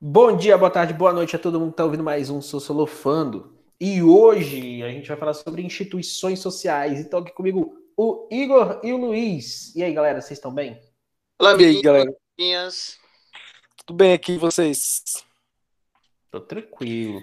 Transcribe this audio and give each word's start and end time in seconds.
Bom 0.00 0.36
dia, 0.36 0.56
boa 0.56 0.70
tarde, 0.70 0.94
boa 0.94 1.12
noite 1.12 1.34
a 1.34 1.38
todo 1.40 1.58
mundo 1.58 1.70
que 1.70 1.74
está 1.74 1.84
ouvindo 1.84 2.04
mais 2.04 2.30
um 2.30 2.40
Sociolofando. 2.40 3.58
E 3.80 4.00
hoje 4.00 4.80
a 4.80 4.92
gente 4.92 5.08
vai 5.08 5.16
falar 5.16 5.34
sobre 5.34 5.60
instituições 5.60 6.38
sociais. 6.38 7.00
Então 7.00 7.18
aqui 7.18 7.32
comigo 7.32 7.76
o 7.96 8.28
Igor 8.30 8.80
e 8.84 8.92
o 8.92 8.96
Luiz. 8.96 9.74
E 9.74 9.82
aí, 9.82 9.92
galera, 9.92 10.20
vocês 10.20 10.38
estão 10.38 10.54
bem? 10.54 10.80
Olá, 11.36 11.60
E 11.60 11.64
aí, 11.64 11.82
galera? 11.82 12.14
Tudo 13.84 13.96
bem 13.96 14.12
aqui 14.12 14.38
vocês? 14.38 15.02
Tô 16.30 16.40
tranquilo. 16.42 17.20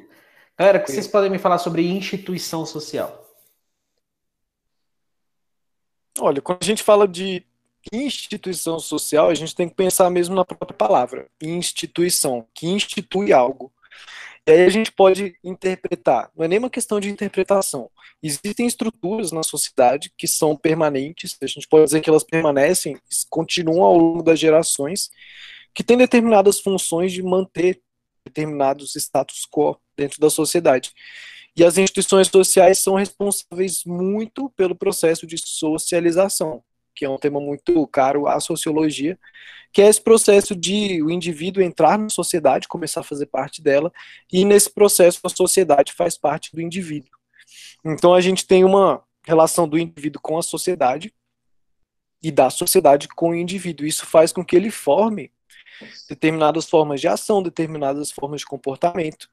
Galera, 0.60 0.80
o 0.80 0.84
que 0.84 0.92
vocês 0.92 1.08
podem 1.08 1.32
me 1.32 1.40
falar 1.40 1.60
sobre 1.60 1.88
instituição 1.88 2.66
social? 2.66 3.26
Olha, 6.20 6.42
quando 6.42 6.62
a 6.62 6.66
gente 6.66 6.84
fala 6.84 7.08
de 7.08 7.42
instituição 7.94 8.80
social, 8.80 9.30
a 9.30 9.36
gente 9.36 9.56
tem 9.56 9.70
que 9.70 9.76
pensar 9.76 10.10
mesmo 10.10 10.36
na 10.36 10.46
própria 10.46 10.76
palavra, 10.76 11.30
instituição, 11.42 12.48
que 12.54 12.68
institui 12.68 13.32
algo. 13.32 13.72
E 14.48 14.52
aí 14.52 14.64
a 14.64 14.70
gente 14.70 14.92
pode 14.92 15.36
interpretar, 15.44 16.30
não 16.36 16.46
é 16.46 16.48
nem 16.48 16.60
uma 16.60 16.70
questão 16.70 17.00
de 17.00 17.10
interpretação. 17.10 17.90
Existem 18.22 18.68
estruturas 18.68 19.32
na 19.32 19.42
sociedade 19.42 20.12
que 20.16 20.28
são 20.28 20.56
permanentes, 20.56 21.36
a 21.42 21.48
gente 21.48 21.68
pode 21.68 21.86
dizer 21.86 22.02
que 22.02 22.10
elas 22.10 22.24
permanecem, 22.24 22.98
continuam 23.30 23.84
ao 23.84 23.98
longo 23.98 24.24
das 24.24 24.40
gerações, 24.40 25.10
que 25.74 25.84
têm 25.84 25.98
determinadas 25.98 26.60
funções 26.60 27.12
de 27.12 27.24
manter 27.24 27.82
determinados 28.26 28.96
status 28.96 29.46
quo 29.50 29.78
dentro 29.98 30.20
da 30.20 30.30
sociedade. 30.30 30.92
E 31.56 31.64
as 31.64 31.78
instituições 31.78 32.28
sociais 32.28 32.80
são 32.80 32.96
responsáveis 32.96 33.84
muito 33.86 34.50
pelo 34.52 34.76
processo 34.76 35.26
de 35.26 35.38
socialização, 35.38 36.64
que 36.96 37.06
é 37.06 37.10
um 37.10 37.18
tema 37.18 37.40
muito 37.40 37.86
caro 37.88 38.28
à 38.28 38.40
sociologia, 38.40 39.20
que 39.72 39.82
é 39.82 39.88
esse 39.88 40.02
processo 40.02 40.56
de 40.56 41.04
o 41.04 41.12
indivíduo 41.12 41.62
entrar 41.62 42.00
na 42.00 42.10
sociedade, 42.10 42.68
começar 42.68 43.02
a 43.02 43.04
fazer 43.04 43.26
parte 43.26 43.62
dela, 43.62 43.92
e 44.32 44.46
nesse 44.46 44.74
processo 44.74 45.20
a 45.24 45.30
sociedade 45.30 45.92
faz 45.92 46.18
parte 46.18 46.56
do 46.56 46.62
indivíduo. 46.62 47.12
Então 47.84 48.14
a 48.14 48.22
gente 48.22 48.48
tem 48.48 48.64
uma 48.64 49.04
relação 49.28 49.68
do 49.68 49.78
indivíduo 49.78 50.22
com 50.22 50.38
a 50.38 50.42
sociedade 50.42 51.14
e 52.24 52.32
da 52.32 52.50
sociedade 52.50 53.08
com 53.10 53.32
o 53.32 53.36
indivíduo. 53.36 53.86
Isso 53.86 54.06
faz 54.06 54.32
com 54.32 54.46
que 54.46 54.56
ele 54.56 54.72
forme 54.72 55.32
determinadas 56.08 56.70
formas 56.70 57.02
de 57.02 57.08
ação, 57.08 57.44
determinadas 57.44 58.12
formas 58.12 58.42
de 58.42 58.46
comportamento. 58.46 59.30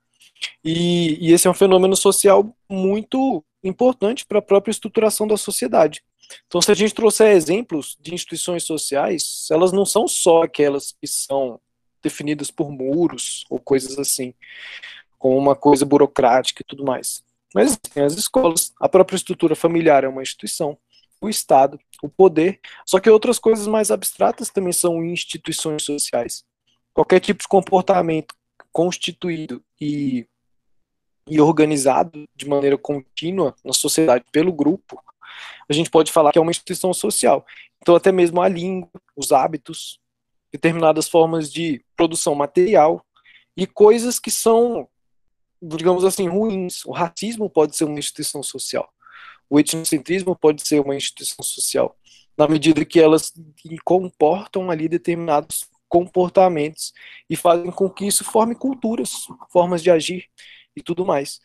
E, 0.65 1.19
e 1.21 1.33
esse 1.33 1.47
é 1.47 1.51
um 1.51 1.55
fenômeno 1.55 1.97
social 1.97 2.55
muito 2.69 3.45
importante 3.63 4.27
para 4.27 4.41
a 4.41 4.43
própria 4.43 4.73
estruturação 4.73 5.27
da 5.27 5.37
sociedade. 5.37 6.03
Então, 6.47 6.61
se 6.61 6.71
a 6.71 6.75
gente 6.75 6.95
trouxer 6.95 7.35
exemplos 7.35 7.97
de 8.01 8.15
instituições 8.15 8.65
sociais, 8.65 9.47
elas 9.51 9.73
não 9.73 9.85
são 9.85 10.07
só 10.07 10.43
aquelas 10.43 10.93
que 10.93 11.07
são 11.07 11.61
definidas 12.03 12.51
por 12.51 12.71
muros 12.71 13.45
ou 13.49 13.59
coisas 13.59 13.99
assim, 13.99 14.35
como 15.19 15.39
uma 15.39 15.55
coisa 15.55 15.87
burocrática 15.87 16.63
e 16.63 16.67
tudo 16.67 16.85
mais. 16.85 17.23
Mas 17.55 17.77
tem 17.77 18.03
as 18.03 18.15
escolas, 18.15 18.73
a 18.81 18.89
própria 18.89 19.17
estrutura 19.17 19.55
familiar 19.55 20.05
é 20.05 20.09
uma 20.09 20.23
instituição, 20.23 20.77
o 21.21 21.29
Estado, 21.29 21.79
o 22.03 22.09
poder, 22.09 22.59
só 22.85 22.99
que 22.99 23.09
outras 23.09 23.39
coisas 23.39 23.67
mais 23.67 23.91
abstratas 23.91 24.51
também 24.51 24.73
são 24.73 25.05
instituições 25.05 25.85
sociais. 25.85 26.45
Qualquer 26.93 27.21
tipo 27.21 27.43
de 27.43 27.49
comportamento 27.49 28.35
constituído 28.73 29.63
e, 29.81 30.27
e 31.29 31.41
organizado 31.41 32.25
de 32.35 32.49
maneira 32.49 32.77
contínua 32.77 33.55
na 33.65 33.73
sociedade 33.73 34.25
pelo 34.33 34.53
grupo, 34.53 35.01
a 35.69 35.73
gente 35.73 35.91
pode 35.91 36.13
falar 36.13 36.33
que 36.33 36.39
é 36.39 36.43
uma 36.43 36.51
instituição 36.51 36.93
social. 36.93 37.45
Então, 37.81 37.95
até 37.95 38.13
mesmo 38.13 38.41
a 38.41 38.49
língua, 38.49 38.89
os 39.17 39.33
hábitos, 39.33 40.01
determinadas 40.53 41.09
formas 41.09 41.51
de 41.51 41.83
produção 41.97 42.35
material 42.35 43.05
e 43.57 43.67
coisas 43.67 44.19
que 44.19 44.31
são, 44.31 44.87
digamos 45.61 46.05
assim, 46.05 46.29
ruins. 46.29 46.85
O 46.85 46.93
racismo 46.93 47.49
pode 47.49 47.75
ser 47.75 47.85
uma 47.85 47.99
instituição 47.99 48.43
social. 48.43 48.93
O 49.49 49.59
etnocentrismo 49.59 50.37
pode 50.37 50.67
ser 50.67 50.81
uma 50.81 50.95
instituição 50.95 51.45
social, 51.45 51.97
na 52.37 52.49
medida 52.49 52.85
que 52.85 53.01
elas 53.01 53.33
comportam 53.85 54.71
ali 54.71 54.89
determinados 54.89 55.67
comportamentos 55.89 56.95
e 57.29 57.37
fazem 57.37 57.71
com 57.71 57.91
que 57.91 58.07
isso 58.07 58.25
forme 58.25 58.55
culturas, 58.55 59.27
formas 59.51 59.83
de 59.83 59.91
agir 59.91 60.27
e 60.75 60.83
tudo 60.83 61.05
mais. 61.05 61.39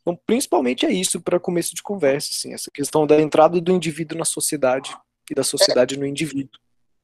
Então, 0.00 0.18
principalmente 0.26 0.86
é 0.86 0.92
isso 0.92 1.20
para 1.20 1.38
começo 1.38 1.74
de 1.74 1.82
conversa, 1.82 2.30
assim, 2.32 2.54
essa 2.54 2.70
questão 2.70 3.06
da 3.06 3.20
entrada 3.20 3.60
do 3.60 3.72
indivíduo 3.72 4.18
na 4.18 4.24
sociedade 4.24 4.96
e 5.30 5.34
da 5.34 5.44
sociedade 5.44 5.98
no 5.98 6.06
indivíduo. 6.06 6.58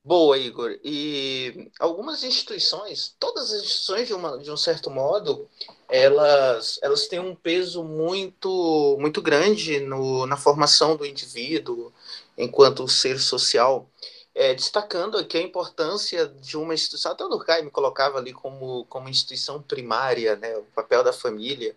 Boa, 0.07 0.39
Igor. 0.39 0.79
E 0.85 1.69
algumas 1.81 2.23
instituições, 2.23 3.17
todas 3.19 3.53
as 3.53 3.65
instituições, 3.65 4.07
de, 4.07 4.15
uma, 4.15 4.39
de 4.39 4.51
um 4.53 4.57
certo 4.57 4.89
modo, 4.89 5.49
elas, 5.89 6.79
elas 6.81 7.09
têm 7.09 7.19
um 7.19 7.35
peso 7.35 7.83
muito, 7.83 8.97
muito 9.01 9.21
grande 9.21 9.81
no, 9.81 10.25
na 10.25 10.37
formação 10.37 10.97
do 10.97 11.05
indivíduo 11.05 11.93
enquanto 12.39 12.87
ser 12.87 13.19
social. 13.19 13.91
É, 14.33 14.55
destacando 14.55 15.19
aqui 15.19 15.39
a 15.39 15.43
importância 15.43 16.29
de 16.29 16.57
uma 16.57 16.75
instituição, 16.75 17.11
até 17.11 17.25
o 17.25 17.29
Durkheim 17.29 17.69
colocava 17.69 18.19
ali 18.19 18.33
como, 18.33 18.85
como 18.85 19.09
instituição 19.09 19.61
primária, 19.61 20.37
né, 20.37 20.57
o 20.57 20.63
papel 20.75 21.03
da 21.03 21.13
família. 21.13 21.75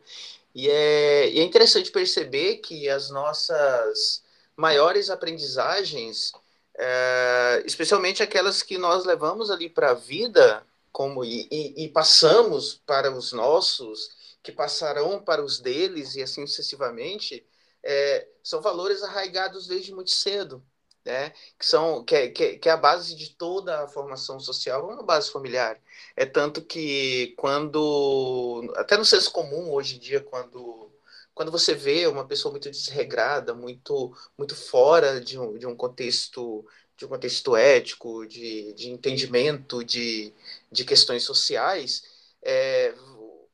E 0.60 0.70
é, 0.70 1.30
e 1.30 1.40
é 1.40 1.44
interessante 1.44 1.90
perceber 1.90 2.58
que 2.58 2.90
as 2.90 3.10
nossas 3.10 4.22
maiores 4.58 5.10
aprendizagens, 5.10 6.34
é, 6.78 7.64
especialmente 7.66 8.22
aquelas 8.22 8.62
que 8.62 8.78
nós 8.78 9.06
levamos 9.06 9.50
ali 9.50 9.70
para 9.70 9.92
a 9.92 9.94
vida, 9.94 10.68
como 10.92 11.24
e, 11.24 11.48
e, 11.50 11.86
e, 11.86 11.88
passamos 11.88 12.82
para 12.86 13.10
os 13.10 13.32
nossos, 13.32 14.10
que 14.44 14.52
passarão 14.52 15.24
para 15.24 15.42
os 15.42 15.62
deles 15.62 16.16
e 16.16 16.22
assim 16.22 16.46
sucessivamente, 16.46 17.42
é, 17.82 18.28
são 18.44 18.62
valores 18.62 19.02
arraigados 19.02 19.66
desde 19.66 19.94
muito 19.94 20.12
cedo 20.12 20.62
né? 21.10 21.34
que, 21.58 21.66
são, 21.66 22.06
é, 22.12 22.28
que, 22.30 22.58
que 22.58 22.70
é 22.70 22.72
a 22.72 22.78
base 22.78 23.16
de 23.16 23.32
toda 23.32 23.84
a 23.84 23.88
formação 23.88 24.40
social, 24.40 24.92
é 24.92 24.94
uma 24.94 25.04
base 25.04 25.32
familiar. 25.32 25.80
É 26.16 26.26
tanto 26.26 26.62
que 26.62 27.34
quando, 27.38 28.72
até 28.76 28.96
no 28.98 29.06
senso 29.06 29.32
comum 29.32 29.72
hoje 29.72 29.96
em 29.96 30.00
dia, 30.00 30.22
quando, 30.22 30.92
quando 31.34 31.52
você 31.52 31.74
vê 31.74 32.06
uma 32.08 32.26
pessoa 32.28 32.52
muito 32.52 32.70
desregrada, 32.70 33.54
muito, 33.54 34.16
muito 34.38 34.56
fora 34.56 35.20
de 35.20 35.40
um, 35.40 35.58
de 35.58 35.66
um 35.66 35.76
contexto 35.76 36.66
de 36.96 37.06
um 37.06 37.08
contexto 37.08 37.56
ético, 37.56 38.28
de, 38.28 38.74
de 38.74 38.90
entendimento 38.90 39.86
de, 39.86 40.34
de 40.70 40.84
questões 40.84 41.24
sociais, 41.24 42.04
é, 42.44 42.94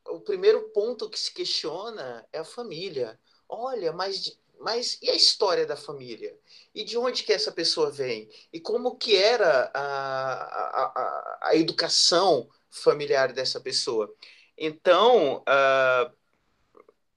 o 0.07 0.19
primeiro 0.19 0.63
ponto 0.69 1.07
que 1.07 1.19
se 1.19 1.31
questiona 1.31 2.25
é 2.33 2.39
a 2.39 2.43
família. 2.43 3.19
Olha, 3.47 3.93
mas 3.93 4.35
mas 4.59 4.97
e 5.01 5.09
a 5.09 5.15
história 5.15 5.65
da 5.65 5.75
família? 5.75 6.37
E 6.73 6.83
de 6.83 6.97
onde 6.97 7.23
que 7.23 7.33
essa 7.33 7.51
pessoa 7.51 7.91
vem? 7.91 8.29
E 8.51 8.59
como 8.59 8.97
que 8.97 9.15
era 9.15 9.71
a, 9.73 9.81
a, 9.81 10.83
a, 10.95 11.39
a 11.49 11.55
educação 11.55 12.49
familiar 12.69 13.31
dessa 13.31 13.59
pessoa? 13.59 14.13
Então, 14.57 15.37
uh, 15.37 16.11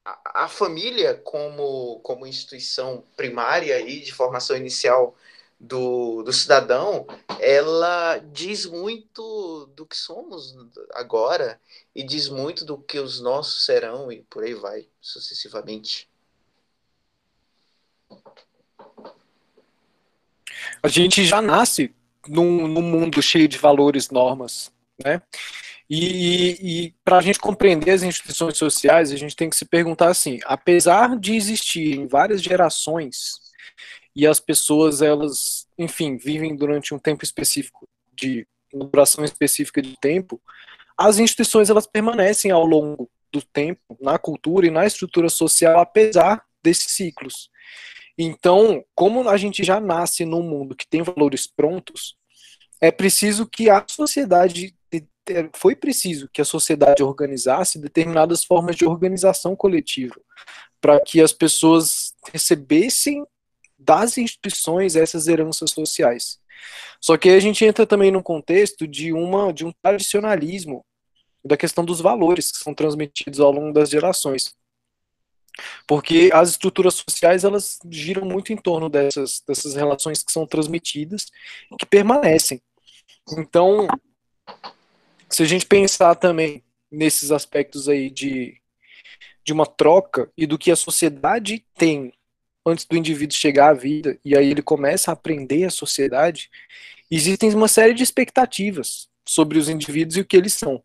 a, 0.04 0.44
a, 0.44 0.49
família 0.49 1.15
como, 1.15 2.00
como 2.00 2.26
instituição 2.26 3.04
primária 3.16 3.76
aí 3.76 4.00
de 4.00 4.12
formação 4.12 4.56
inicial 4.56 5.16
do, 5.59 6.22
do 6.22 6.32
cidadão, 6.32 7.06
ela 7.41 8.19
diz 8.19 8.65
muito 8.65 9.66
do 9.75 9.84
que 9.84 9.97
somos 9.97 10.56
agora 10.93 11.60
e 11.94 12.03
diz 12.03 12.28
muito 12.28 12.65
do 12.65 12.78
que 12.78 12.99
os 12.99 13.20
nossos 13.20 13.65
serão 13.65 14.10
e 14.12 14.22
por 14.22 14.44
aí 14.44 14.55
vai, 14.55 14.88
sucessivamente. 15.00 16.09
A 20.83 20.89
gente 20.89 21.25
já 21.25 21.41
nasce 21.41 21.94
num, 22.27 22.69
num 22.69 22.83
mundo 22.83 23.22
cheio 23.22 23.49
de 23.49 23.59
valores, 23.59 24.11
normas, 24.11 24.73
né? 25.05 25.23
E, 25.91 26.58
e 26.61 26.94
para 27.03 27.17
a 27.17 27.23
gente 27.23 27.38
compreender 27.38 27.93
as 27.93 28.03
instituições 28.03 28.58
sociais, 28.58 29.11
a 29.11 29.17
gente 29.17 29.35
tem 29.35 29.49
que 29.49 29.56
se 29.56 29.64
perguntar 29.64 30.11
assim: 30.11 30.38
apesar 30.44 31.19
de 31.19 31.35
existirem 31.35 32.06
várias 32.06 32.43
gerações 32.43 33.41
e 34.14 34.26
as 34.26 34.38
pessoas, 34.38 35.00
elas, 35.00 35.67
enfim, 35.79 36.17
vivem 36.17 36.55
durante 36.55 36.94
um 36.94 36.99
tempo 36.99 37.25
específico, 37.25 37.88
de 38.12 38.47
uma 38.73 38.85
duração 38.85 39.25
específica 39.25 39.81
de 39.81 39.97
tempo, 39.99 40.41
as 40.97 41.19
instituições 41.19 41.70
elas 41.70 41.87
permanecem 41.87 42.50
ao 42.50 42.67
longo 42.67 43.08
do 43.32 43.41
tempo 43.41 43.97
na 44.00 44.19
cultura 44.19 44.67
e 44.67 44.70
na 44.70 44.85
estrutura 44.85 45.29
social, 45.29 45.79
apesar 45.79 46.43
desses 46.62 46.93
ciclos. 46.93 47.49
Então, 48.19 48.85
como 48.94 49.29
a 49.29 49.37
gente 49.37 49.62
já 49.62 49.79
nasce 49.79 50.25
num 50.25 50.43
mundo 50.43 50.75
que 50.75 50.88
tem 50.88 51.03
valores 51.03 51.47
prontos, 51.47 52.17
é 52.81 52.91
preciso 52.91 53.47
que 53.47 53.70
a 53.70 53.85
sociedade 53.88 54.75
foi 55.55 55.76
preciso 55.76 56.29
que 56.32 56.41
a 56.41 56.44
sociedade 56.44 57.03
organizasse 57.03 57.79
determinadas 57.79 58.44
formas 58.44 58.76
de 58.76 58.87
organização 58.87 59.55
coletiva 59.55 60.15
para 60.81 60.99
que 61.00 61.20
as 61.20 61.32
pessoas 61.32 62.15
recebessem 62.32 63.25
das 63.79 64.17
instituições 64.17 64.97
essas 64.97 65.29
heranças 65.29 65.70
sociais. 65.70 66.38
Só 67.00 67.17
que 67.17 67.29
a 67.29 67.41
gente 67.41 67.65
entra 67.65 67.87
também 67.87 68.11
num 68.11 68.23
contexto 68.23 68.87
de 68.87 69.12
uma 69.12 69.53
de 69.53 69.65
um 69.65 69.73
tradicionalismo 69.82 70.85
da 71.44 71.56
questão 71.56 71.85
dos 71.85 72.00
valores 72.00 72.50
que 72.50 72.59
são 72.59 72.75
transmitidos 72.75 73.38
ao 73.38 73.53
longo 73.53 73.73
das 73.73 73.91
gerações. 73.91 74.55
Porque 75.87 76.31
as 76.32 76.50
estruturas 76.50 76.94
sociais, 76.94 77.44
elas 77.44 77.78
giram 77.90 78.25
muito 78.25 78.52
em 78.52 78.56
torno 78.56 78.88
dessas, 78.88 79.43
dessas 79.46 79.75
relações 79.75 80.22
que 80.22 80.32
são 80.32 80.46
transmitidas 80.46 81.26
e 81.72 81.76
que 81.76 81.87
permanecem. 81.87 82.60
Então, 83.37 83.87
se 85.28 85.43
a 85.43 85.46
gente 85.46 85.66
pensar 85.66 86.14
também 86.14 86.62
nesses 86.90 87.31
aspectos 87.31 87.88
aí 87.88 88.10
de, 88.10 88.60
de 89.44 89.52
uma 89.52 89.66
troca 89.66 90.31
e 90.37 90.46
do 90.46 90.58
que 90.58 90.70
a 90.70 90.76
sociedade 90.76 91.64
tem 91.75 92.12
antes 92.64 92.84
do 92.84 92.96
indivíduo 92.96 93.37
chegar 93.37 93.70
à 93.70 93.75
vida, 93.75 94.19
e 94.25 94.37
aí 94.37 94.50
ele 94.50 94.62
começa 94.62 95.10
a 95.10 95.14
aprender 95.14 95.64
a 95.64 95.70
sociedade, 95.70 96.50
existem 97.10 97.52
uma 97.55 97.69
série 97.69 97.94
de 97.94 98.02
expectativas 98.02 99.08
sobre 99.26 99.58
os 99.58 99.69
indivíduos 99.69 100.16
e 100.16 100.20
o 100.20 100.25
que 100.25 100.37
eles 100.37 100.52
são. 100.52 100.82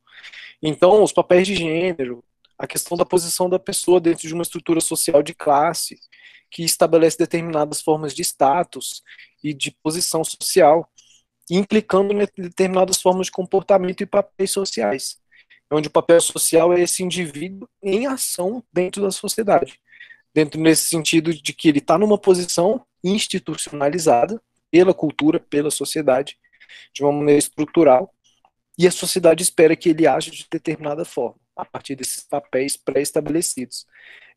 Então, 0.61 1.03
os 1.03 1.11
papéis 1.11 1.45
de 1.45 1.55
gênero, 1.55 2.23
a 2.63 2.67
questão 2.67 2.95
da 2.95 3.05
posição 3.05 3.49
da 3.49 3.59
pessoa 3.59 3.99
dentro 3.99 4.25
de 4.25 4.33
uma 4.33 4.41
estrutura 4.41 4.79
social 4.79 5.21
de 5.21 5.33
classe, 5.33 5.99
que 6.49 6.63
estabelece 6.63 7.17
determinadas 7.17 7.81
formas 7.81 8.13
de 8.13 8.21
status 8.21 9.03
e 9.43 9.53
de 9.53 9.69
posição 9.83 10.23
social, 10.23 10.89
implicando 11.51 12.13
em 12.13 12.25
determinadas 12.37 13.01
formas 13.01 13.25
de 13.25 13.33
comportamento 13.33 14.01
e 14.01 14.05
papéis 14.05 14.51
sociais, 14.51 15.17
onde 15.69 15.89
o 15.89 15.91
papel 15.91 16.21
social 16.21 16.71
é 16.71 16.79
esse 16.79 17.03
indivíduo 17.03 17.67
em 17.81 18.07
ação 18.07 18.63
dentro 18.71 19.01
da 19.01 19.11
sociedade, 19.11 19.77
dentro 20.33 20.61
nesse 20.61 20.83
sentido 20.83 21.33
de 21.33 21.51
que 21.51 21.67
ele 21.67 21.79
está 21.79 21.97
numa 21.97 22.17
posição 22.17 22.85
institucionalizada 23.03 24.41
pela 24.71 24.93
cultura, 24.93 25.37
pela 25.37 25.69
sociedade, 25.69 26.37
de 26.93 27.03
uma 27.03 27.11
maneira 27.11 27.39
estrutural, 27.39 28.13
e 28.77 28.87
a 28.87 28.91
sociedade 28.91 29.43
espera 29.43 29.75
que 29.75 29.89
ele 29.89 30.07
age 30.07 30.31
de 30.31 30.47
determinada 30.49 31.03
forma, 31.03 31.42
a 31.55 31.65
partir 31.65 31.95
desses 31.95 32.23
papéis 32.23 32.75
pré-estabelecidos. 32.77 33.85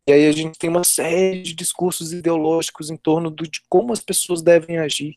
E 0.06 0.12
aí 0.12 0.26
a 0.26 0.32
gente 0.32 0.58
tem 0.58 0.70
uma 0.70 0.84
série 0.84 1.42
de 1.42 1.54
discursos 1.54 2.12
ideológicos 2.12 2.90
em 2.90 2.96
torno 2.96 3.30
do, 3.30 3.48
de 3.48 3.60
como 3.68 3.92
as 3.92 4.00
pessoas 4.00 4.40
devem 4.40 4.78
agir, 4.78 5.16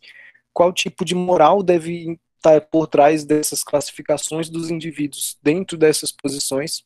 qual 0.52 0.74
tipo 0.74 1.06
de 1.06 1.14
moral 1.14 1.62
deve 1.62 2.20
estar 2.38 2.62
por 2.62 2.88
trás 2.88 3.24
dessas 3.24 3.64
classificações 3.64 4.50
dos 4.50 4.72
indivíduos 4.72 5.38
dentro 5.44 5.78
dessas 5.78 6.12
posições. 6.12 6.84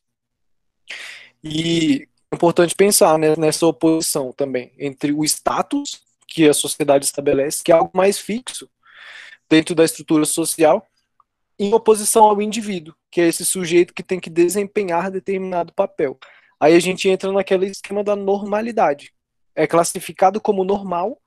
E 1.43 2.07
é 2.31 2.35
importante 2.35 2.75
pensar 2.75 3.17
né, 3.17 3.35
nessa 3.37 3.65
oposição 3.65 4.33
também 4.33 4.73
entre 4.77 5.13
o 5.13 5.23
status 5.23 6.01
que 6.27 6.49
a 6.49 6.53
sociedade 6.53 7.05
estabelece, 7.05 7.63
que 7.63 7.71
é 7.71 7.75
algo 7.75 7.91
mais 7.93 8.17
fixo 8.17 8.69
dentro 9.49 9.75
da 9.75 9.85
estrutura 9.85 10.25
social, 10.25 10.85
em 11.59 11.73
oposição 11.73 12.25
ao 12.25 12.41
indivíduo, 12.41 12.95
que 13.11 13.21
é 13.21 13.27
esse 13.27 13.45
sujeito 13.45 13.93
que 13.93 14.03
tem 14.03 14.19
que 14.19 14.29
desempenhar 14.29 15.11
determinado 15.11 15.73
papel. 15.73 16.17
Aí 16.59 16.75
a 16.75 16.79
gente 16.79 17.07
entra 17.09 17.31
naquele 17.31 17.67
esquema 17.67 18.03
da 18.03 18.15
normalidade. 18.15 19.13
É 19.55 19.67
classificado 19.67 20.41
como 20.41 20.63
normal 20.63 21.21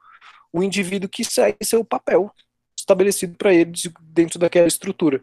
o 0.52 0.62
indivíduo 0.62 1.08
que 1.08 1.24
segue 1.24 1.58
seu 1.62 1.84
papel 1.84 2.32
estabelecido 2.76 3.36
para 3.36 3.52
ele 3.52 3.72
dentro 4.00 4.38
daquela 4.38 4.66
estrutura. 4.66 5.22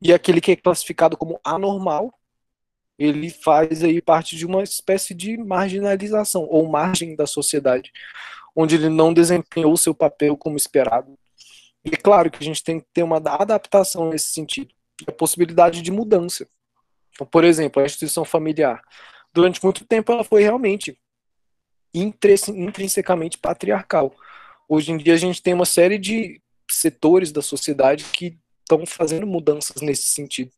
E 0.00 0.12
aquele 0.12 0.40
que 0.40 0.52
é 0.52 0.56
classificado 0.56 1.16
como 1.16 1.40
anormal, 1.44 2.12
ele 2.98 3.30
faz 3.30 3.82
aí 3.82 4.00
parte 4.00 4.36
de 4.36 4.44
uma 4.44 4.62
espécie 4.62 5.14
de 5.14 5.36
marginalização 5.36 6.46
ou 6.50 6.68
margem 6.68 7.16
da 7.16 7.26
sociedade, 7.26 7.90
onde 8.54 8.74
ele 8.74 8.88
não 8.88 9.12
desempenhou 9.12 9.76
seu 9.76 9.94
papel 9.94 10.36
como 10.36 10.56
esperado. 10.56 11.18
E 11.84 11.90
é 11.90 11.96
claro 11.96 12.30
que 12.30 12.38
a 12.38 12.44
gente 12.44 12.62
tem 12.62 12.80
que 12.80 12.86
ter 12.92 13.02
uma 13.02 13.16
adaptação 13.16 14.08
nesse 14.08 14.32
sentido, 14.32 14.72
a 15.06 15.12
possibilidade 15.12 15.82
de 15.82 15.90
mudança. 15.90 16.46
Então, 17.10 17.26
por 17.26 17.44
exemplo, 17.44 17.82
a 17.82 17.86
instituição 17.86 18.24
familiar, 18.24 18.82
durante 19.32 19.62
muito 19.62 19.84
tempo 19.84 20.12
ela 20.12 20.24
foi 20.24 20.42
realmente 20.42 20.98
intrinsecamente 21.94 23.36
patriarcal. 23.36 24.14
Hoje 24.68 24.92
em 24.92 24.96
dia 24.96 25.14
a 25.14 25.18
gente 25.18 25.42
tem 25.42 25.52
uma 25.52 25.66
série 25.66 25.98
de 25.98 26.40
setores 26.70 27.32
da 27.32 27.42
sociedade 27.42 28.04
que 28.04 28.38
estão 28.60 28.86
fazendo 28.86 29.26
mudanças 29.26 29.82
nesse 29.82 30.08
sentido. 30.08 30.50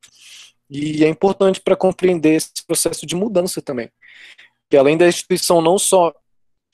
E 0.71 1.05
é 1.05 1.09
importante 1.09 1.61
para 1.61 1.77
compreender 1.77 2.35
esse 2.35 2.65
processo 2.67 3.05
de 3.07 3.17
mudança 3.17 3.61
também. 3.61 3.91
Que 4.71 4.77
além 4.77 4.97
da 4.97 5.09
instituição 5.09 5.61
não 5.61 5.79
só 5.79 6.15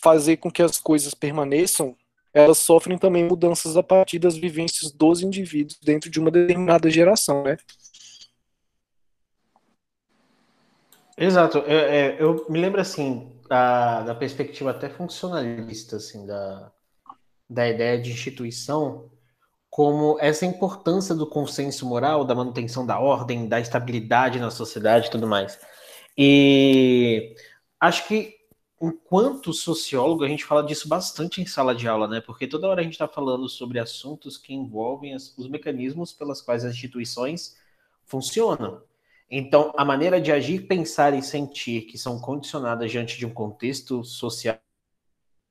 fazer 0.02 0.36
com 0.36 0.50
que 0.50 0.62
as 0.62 0.78
coisas 0.78 1.14
permaneçam, 1.14 1.96
elas 2.32 2.58
sofrem 2.58 2.96
também 2.96 3.24
mudanças 3.24 3.76
a 3.76 3.82
partir 3.82 4.18
das 4.18 4.36
vivências 4.36 4.92
dos 4.92 5.22
indivíduos 5.22 5.78
dentro 5.80 6.08
de 6.08 6.20
uma 6.20 6.30
determinada 6.30 6.88
geração, 6.88 7.42
né? 7.42 7.56
Exato. 11.16 11.58
Eu, 11.58 11.78
é, 11.78 12.16
eu 12.22 12.46
me 12.48 12.60
lembro 12.60 12.80
assim 12.80 13.30
da, 13.48 14.02
da 14.02 14.14
perspectiva 14.14 14.70
até 14.70 14.88
funcionalista 14.88 15.96
assim 15.96 16.24
da, 16.26 16.72
da 17.48 17.68
ideia 17.68 18.00
de 18.00 18.10
instituição 18.10 19.10
como 19.68 20.16
essa 20.20 20.44
importância 20.44 21.14
do 21.14 21.26
consenso 21.26 21.86
moral, 21.86 22.24
da 22.24 22.34
manutenção 22.34 22.84
da 22.84 22.98
ordem, 22.98 23.48
da 23.48 23.60
estabilidade 23.60 24.40
na 24.40 24.50
sociedade 24.50 25.06
e 25.06 25.10
tudo 25.10 25.26
mais. 25.28 25.58
E 26.18 27.36
acho 27.78 28.06
que 28.08 28.39
enquanto 28.80 29.52
sociólogo, 29.52 30.24
a 30.24 30.28
gente 30.28 30.44
fala 30.44 30.62
disso 30.62 30.88
bastante 30.88 31.42
em 31.42 31.46
sala 31.46 31.74
de 31.74 31.86
aula, 31.86 32.08
né? 32.08 32.20
Porque 32.20 32.46
toda 32.46 32.68
hora 32.68 32.80
a 32.80 32.84
gente 32.84 32.94
está 32.94 33.06
falando 33.06 33.48
sobre 33.48 33.78
assuntos 33.78 34.38
que 34.38 34.54
envolvem 34.54 35.14
as, 35.14 35.36
os 35.36 35.48
mecanismos 35.48 36.12
pelas 36.12 36.40
quais 36.40 36.64
as 36.64 36.72
instituições 36.72 37.56
funcionam. 38.06 38.82
Então, 39.30 39.72
a 39.76 39.84
maneira 39.84 40.20
de 40.20 40.32
agir, 40.32 40.66
pensar 40.66 41.14
e 41.14 41.22
sentir 41.22 41.82
que 41.82 41.98
são 41.98 42.18
condicionadas 42.18 42.90
diante 42.90 43.18
de 43.18 43.26
um 43.26 43.30
contexto 43.30 44.02
social, 44.02 44.58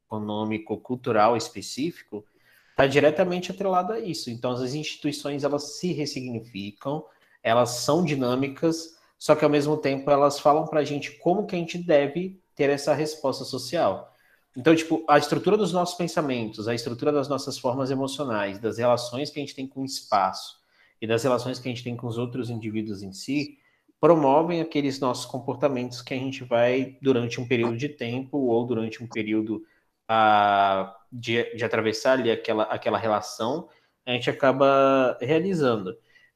econômico, 0.06 0.78
cultural 0.78 1.38
específico, 1.38 2.26
está 2.72 2.88
diretamente 2.88 3.52
atrelada 3.52 3.94
a 3.94 4.00
isso. 4.00 4.30
Então, 4.30 4.52
as 4.52 4.74
instituições 4.74 5.44
elas 5.44 5.78
se 5.78 5.94
ressignificam, 5.94 7.06
elas 7.44 7.70
são 7.70 8.04
dinâmicas, 8.04 8.98
só 9.18 9.36
que 9.36 9.44
ao 9.44 9.52
mesmo 9.52 9.78
tempo 9.78 10.10
elas 10.10 10.40
falam 10.40 10.66
para 10.66 10.80
a 10.80 10.84
gente 10.84 11.12
como 11.20 11.46
que 11.46 11.56
a 11.56 11.60
gente 11.60 11.78
deve 11.78 12.42
ter 12.60 12.70
essa 12.70 12.94
resposta 12.94 13.46
social. 13.46 14.14
Então, 14.58 14.76
tipo, 14.76 15.06
a 15.08 15.18
estrutura 15.18 15.56
dos 15.56 15.72
nossos 15.72 15.96
pensamentos, 15.96 16.68
a 16.68 16.76
estrutura 16.76 17.10
das 17.10 17.30
nossas 17.30 17.58
formas 17.58 17.90
emocionais, 17.90 18.60
das 18.60 18.78
relações 18.78 19.30
que 19.30 19.40
a 19.40 19.42
gente 19.42 19.56
tem 19.56 19.66
com 19.66 19.82
o 19.82 19.86
espaço 19.86 20.60
e 21.02 21.08
das 21.08 21.24
relações 21.24 21.58
que 21.58 21.70
a 21.70 21.72
gente 21.72 21.86
tem 21.86 21.96
com 21.96 22.06
os 22.06 22.18
outros 22.18 22.50
indivíduos 22.50 23.02
em 23.02 23.14
si, 23.14 23.58
promovem 23.98 24.60
aqueles 24.60 25.00
nossos 25.00 25.26
comportamentos 25.26 26.02
que 26.02 26.14
a 26.14 26.18
gente 26.18 26.44
vai, 26.44 26.98
durante 27.02 27.40
um 27.40 27.48
período 27.48 27.78
de 27.78 27.88
tempo 27.88 28.38
ou 28.38 28.66
durante 28.66 29.02
um 29.02 29.08
período 29.08 29.64
uh, 30.12 30.92
de, 31.10 31.56
de 31.56 31.64
atravessar 31.64 32.20
ali 32.20 32.30
aquela, 32.30 32.64
aquela 32.64 32.98
relação, 32.98 33.70
a 34.06 34.12
gente 34.12 34.30
acaba 34.30 35.18
realizando. 35.22 35.96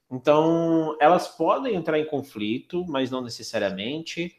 Então, 0.09 0.95
elas 1.01 1.27
podem 1.27 1.75
entrar 1.75 1.99
em 1.99 2.05
conflito, 2.05 2.85
mas 2.87 3.11
não 3.11 3.21
necessariamente. 3.21 4.37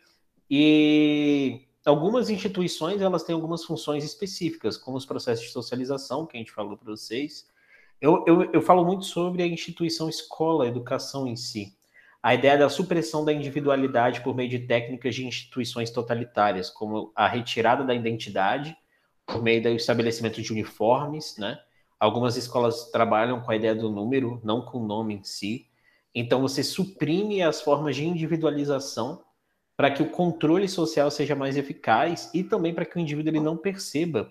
E 0.48 1.63
algumas 1.84 2.30
instituições 2.30 3.00
elas 3.00 3.22
têm 3.22 3.34
algumas 3.34 3.64
funções 3.64 4.04
específicas, 4.04 4.76
como 4.76 4.96
os 4.96 5.06
processos 5.06 5.46
de 5.46 5.52
socialização, 5.52 6.26
que 6.26 6.36
a 6.36 6.40
gente 6.40 6.52
falou 6.52 6.76
para 6.76 6.90
vocês. 6.90 7.48
Eu, 8.00 8.24
eu, 8.26 8.52
eu 8.52 8.62
falo 8.62 8.84
muito 8.84 9.04
sobre 9.04 9.42
a 9.42 9.46
instituição 9.46 10.08
escola, 10.08 10.64
a 10.64 10.68
educação 10.68 11.26
em 11.26 11.36
si. 11.36 11.76
A 12.22 12.34
ideia 12.34 12.56
da 12.56 12.68
supressão 12.68 13.24
da 13.24 13.32
individualidade 13.32 14.22
por 14.22 14.34
meio 14.34 14.48
de 14.48 14.60
técnicas 14.60 15.14
de 15.14 15.26
instituições 15.26 15.90
totalitárias, 15.90 16.70
como 16.70 17.12
a 17.14 17.28
retirada 17.28 17.84
da 17.84 17.94
identidade 17.94 18.76
por 19.26 19.42
meio 19.42 19.62
do 19.62 19.68
estabelecimento 19.70 20.40
de 20.40 20.52
uniformes, 20.52 21.36
né? 21.38 21.58
Algumas 21.98 22.36
escolas 22.36 22.90
trabalham 22.90 23.40
com 23.40 23.50
a 23.50 23.56
ideia 23.56 23.74
do 23.74 23.90
número, 23.90 24.40
não 24.42 24.62
com 24.62 24.78
o 24.78 24.86
nome 24.86 25.14
em 25.14 25.22
si. 25.22 25.66
Então 26.14 26.40
você 26.40 26.62
suprime 26.62 27.42
as 27.42 27.60
formas 27.60 27.96
de 27.96 28.04
individualização 28.04 29.22
para 29.76 29.90
que 29.90 30.02
o 30.02 30.10
controle 30.10 30.68
social 30.68 31.10
seja 31.10 31.34
mais 31.34 31.56
eficaz 31.56 32.30
e 32.32 32.44
também 32.44 32.72
para 32.72 32.84
que 32.84 32.96
o 32.96 33.00
indivíduo 33.00 33.30
ele 33.30 33.40
não 33.40 33.56
perceba 33.56 34.30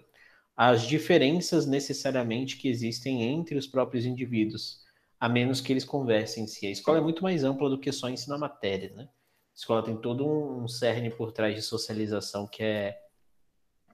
as 0.55 0.83
diferenças 0.83 1.65
necessariamente 1.65 2.57
que 2.57 2.69
existem 2.69 3.23
entre 3.23 3.57
os 3.57 3.67
próprios 3.67 4.05
indivíduos, 4.05 4.79
a 5.19 5.27
menos 5.27 5.59
que 5.59 5.73
eles 5.73 5.83
conversem 5.83 6.43
em 6.43 6.47
si. 6.47 6.67
A 6.67 6.71
escola 6.71 6.99
é 6.99 7.01
muito 7.01 7.23
mais 7.23 7.43
ampla 7.43 7.69
do 7.69 7.79
que 7.79 7.91
só 7.91 8.09
ensinar 8.09 8.37
matéria, 8.37 8.91
né? 8.95 9.03
A 9.03 9.55
escola 9.55 9.83
tem 9.83 9.97
todo 9.97 10.27
um 10.27 10.67
cerne 10.67 11.09
por 11.09 11.31
trás 11.31 11.55
de 11.55 11.61
socialização 11.61 12.47
que 12.47 12.63
é 12.63 12.99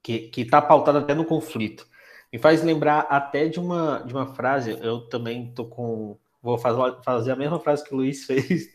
que 0.02 0.32
está 0.38 0.62
pautado 0.62 0.98
até 0.98 1.14
no 1.14 1.26
conflito. 1.26 1.86
Me 2.32 2.40
faz 2.40 2.64
lembrar 2.64 3.02
até 3.10 3.48
de 3.48 3.60
uma, 3.60 4.00
de 4.00 4.14
uma 4.14 4.28
frase, 4.34 4.78
eu 4.82 5.02
também 5.10 5.52
tô 5.54 5.66
com 5.66 6.18
Vou 6.42 6.58
fazer 6.58 7.32
a 7.32 7.36
mesma 7.36 7.60
frase 7.60 7.84
que 7.84 7.94
o 7.94 7.98
Luiz 7.98 8.24
fez. 8.28 8.70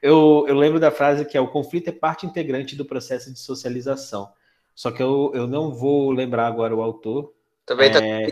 Eu, 0.00 0.44
eu 0.48 0.54
lembro 0.54 0.78
da 0.78 0.90
frase 0.90 1.24
que 1.24 1.36
é: 1.36 1.40
o 1.40 1.48
conflito 1.48 1.88
é 1.88 1.92
parte 1.92 2.26
integrante 2.26 2.76
do 2.76 2.84
processo 2.84 3.32
de 3.32 3.38
socialização. 3.38 4.32
Só 4.74 4.92
que 4.92 5.02
eu, 5.02 5.32
eu 5.34 5.46
não 5.46 5.72
vou 5.74 6.10
lembrar 6.12 6.46
agora 6.46 6.74
o 6.74 6.82
autor. 6.82 7.34
Também 7.66 7.90
tá 7.90 7.98
é... 8.04 8.26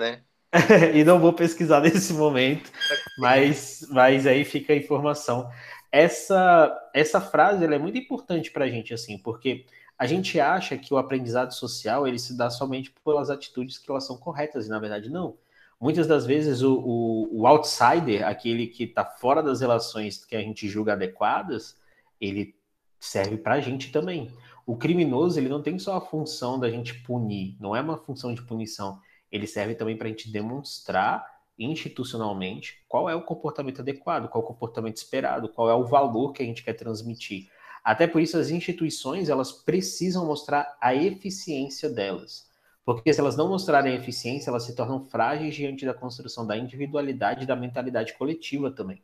né? 0.00 0.22
e 0.94 1.04
não 1.04 1.18
vou 1.18 1.32
pesquisar 1.32 1.80
nesse 1.80 2.12
momento, 2.12 2.70
mas, 3.18 3.86
mas 3.90 4.26
aí 4.26 4.44
fica 4.44 4.72
a 4.72 4.76
informação. 4.76 5.50
essa, 5.92 6.90
essa 6.94 7.20
frase 7.20 7.64
é 7.64 7.78
muito 7.78 7.98
importante 7.98 8.50
para 8.50 8.64
a 8.64 8.68
gente, 8.68 8.94
assim, 8.94 9.18
porque 9.18 9.66
a 9.98 10.06
gente 10.06 10.38
acha 10.40 10.78
que 10.78 10.94
o 10.94 10.96
aprendizado 10.96 11.52
social 11.52 12.06
ele 12.06 12.18
se 12.18 12.36
dá 12.36 12.48
somente 12.48 12.94
pelas 13.04 13.28
atitudes 13.28 13.76
que 13.76 13.90
elas 13.90 14.06
são 14.06 14.16
corretas, 14.16 14.66
e 14.66 14.70
na 14.70 14.78
verdade 14.78 15.10
não. 15.10 15.36
Muitas 15.80 16.06
das 16.06 16.26
vezes 16.26 16.62
o, 16.62 16.74
o, 16.74 17.40
o 17.40 17.46
outsider, 17.46 18.26
aquele 18.26 18.66
que 18.66 18.84
está 18.84 19.04
fora 19.04 19.42
das 19.42 19.60
relações 19.60 20.24
que 20.24 20.34
a 20.34 20.40
gente 20.40 20.68
julga 20.68 20.94
adequadas, 20.94 21.76
ele 22.20 22.56
serve 22.98 23.36
para 23.36 23.54
a 23.54 23.60
gente 23.60 23.92
também. 23.92 24.34
O 24.66 24.76
criminoso 24.76 25.38
ele 25.38 25.48
não 25.48 25.62
tem 25.62 25.78
só 25.78 25.96
a 25.96 26.00
função 26.00 26.58
da 26.58 26.68
gente 26.68 26.94
punir, 27.02 27.56
não 27.60 27.76
é 27.76 27.80
uma 27.80 27.96
função 27.96 28.34
de 28.34 28.42
punição. 28.42 29.00
Ele 29.30 29.46
serve 29.46 29.74
também 29.74 29.96
para 29.96 30.08
a 30.08 30.10
gente 30.10 30.30
demonstrar 30.30 31.24
institucionalmente 31.58 32.84
qual 32.88 33.08
é 33.08 33.14
o 33.14 33.22
comportamento 33.22 33.80
adequado, 33.80 34.28
qual 34.28 34.42
é 34.42 34.44
o 34.44 34.48
comportamento 34.48 34.96
esperado, 34.96 35.48
qual 35.48 35.70
é 35.70 35.74
o 35.74 35.84
valor 35.84 36.32
que 36.32 36.42
a 36.42 36.46
gente 36.46 36.62
quer 36.64 36.74
transmitir. 36.74 37.48
Até 37.84 38.06
por 38.06 38.20
isso 38.20 38.36
as 38.36 38.50
instituições 38.50 39.28
elas 39.28 39.52
precisam 39.52 40.26
mostrar 40.26 40.76
a 40.80 40.94
eficiência 40.94 41.88
delas. 41.88 42.47
Porque 42.94 43.12
se 43.12 43.20
elas 43.20 43.36
não 43.36 43.48
mostrarem 43.48 43.94
eficiência, 43.94 44.48
elas 44.48 44.62
se 44.62 44.74
tornam 44.74 45.04
frágeis 45.04 45.54
diante 45.54 45.84
da 45.84 45.92
construção 45.92 46.46
da 46.46 46.56
individualidade 46.56 47.44
e 47.44 47.46
da 47.46 47.54
mentalidade 47.54 48.14
coletiva 48.14 48.70
também. 48.70 49.02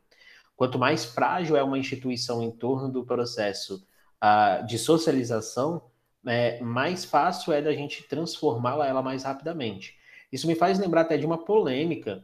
Quanto 0.55 0.79
mais 0.79 1.05
frágil 1.05 1.55
é 1.55 1.61
uma 1.61 1.77
instituição 1.77 2.41
em 2.41 2.49
torno 2.49 2.91
do 2.91 3.05
processo 3.05 3.85
uh, 4.23 4.65
de 4.65 4.79
socialização, 4.79 5.83
é, 6.25 6.59
mais 6.61 7.05
fácil 7.05 7.53
é 7.53 7.61
da 7.61 7.73
gente 7.73 8.01
transformá-la 8.07 8.87
ela 8.87 9.03
mais 9.03 9.23
rapidamente. 9.23 9.95
Isso 10.31 10.47
me 10.47 10.55
faz 10.55 10.79
lembrar 10.79 11.01
até 11.01 11.15
de 11.15 11.25
uma 11.25 11.45
polêmica 11.45 12.23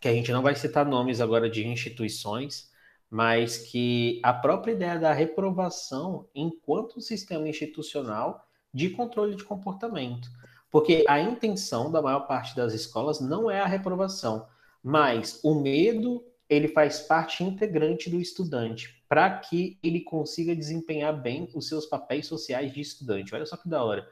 que 0.00 0.08
a 0.08 0.12
gente 0.12 0.32
não 0.32 0.42
vai 0.42 0.56
citar 0.56 0.84
nomes 0.84 1.20
agora 1.20 1.48
de 1.48 1.64
instituições, 1.64 2.72
mas 3.08 3.56
que 3.56 4.20
a 4.24 4.32
própria 4.32 4.72
ideia 4.72 4.98
da 4.98 5.12
reprovação 5.12 6.26
enquanto 6.34 7.00
sistema 7.00 7.48
institucional 7.48 8.44
de 8.74 8.90
controle 8.90 9.36
de 9.36 9.44
comportamento. 9.44 10.28
Porque 10.72 11.04
a 11.06 11.20
intenção 11.20 11.92
da 11.92 12.00
maior 12.00 12.26
parte 12.26 12.56
das 12.56 12.72
escolas 12.72 13.20
não 13.20 13.50
é 13.50 13.60
a 13.60 13.66
reprovação, 13.66 14.48
mas 14.82 15.38
o 15.44 15.54
medo 15.54 16.24
ele 16.48 16.68
faz 16.68 17.00
parte 17.00 17.44
integrante 17.44 18.10
do 18.10 18.20
estudante 18.20 19.04
para 19.08 19.38
que 19.38 19.78
ele 19.82 20.00
consiga 20.00 20.56
desempenhar 20.56 21.12
bem 21.12 21.48
os 21.54 21.68
seus 21.68 21.84
papéis 21.84 22.26
sociais 22.26 22.72
de 22.72 22.80
estudante. 22.80 23.34
Olha 23.34 23.44
só 23.44 23.56
que 23.56 23.68
da 23.68 23.84
hora. 23.84 24.08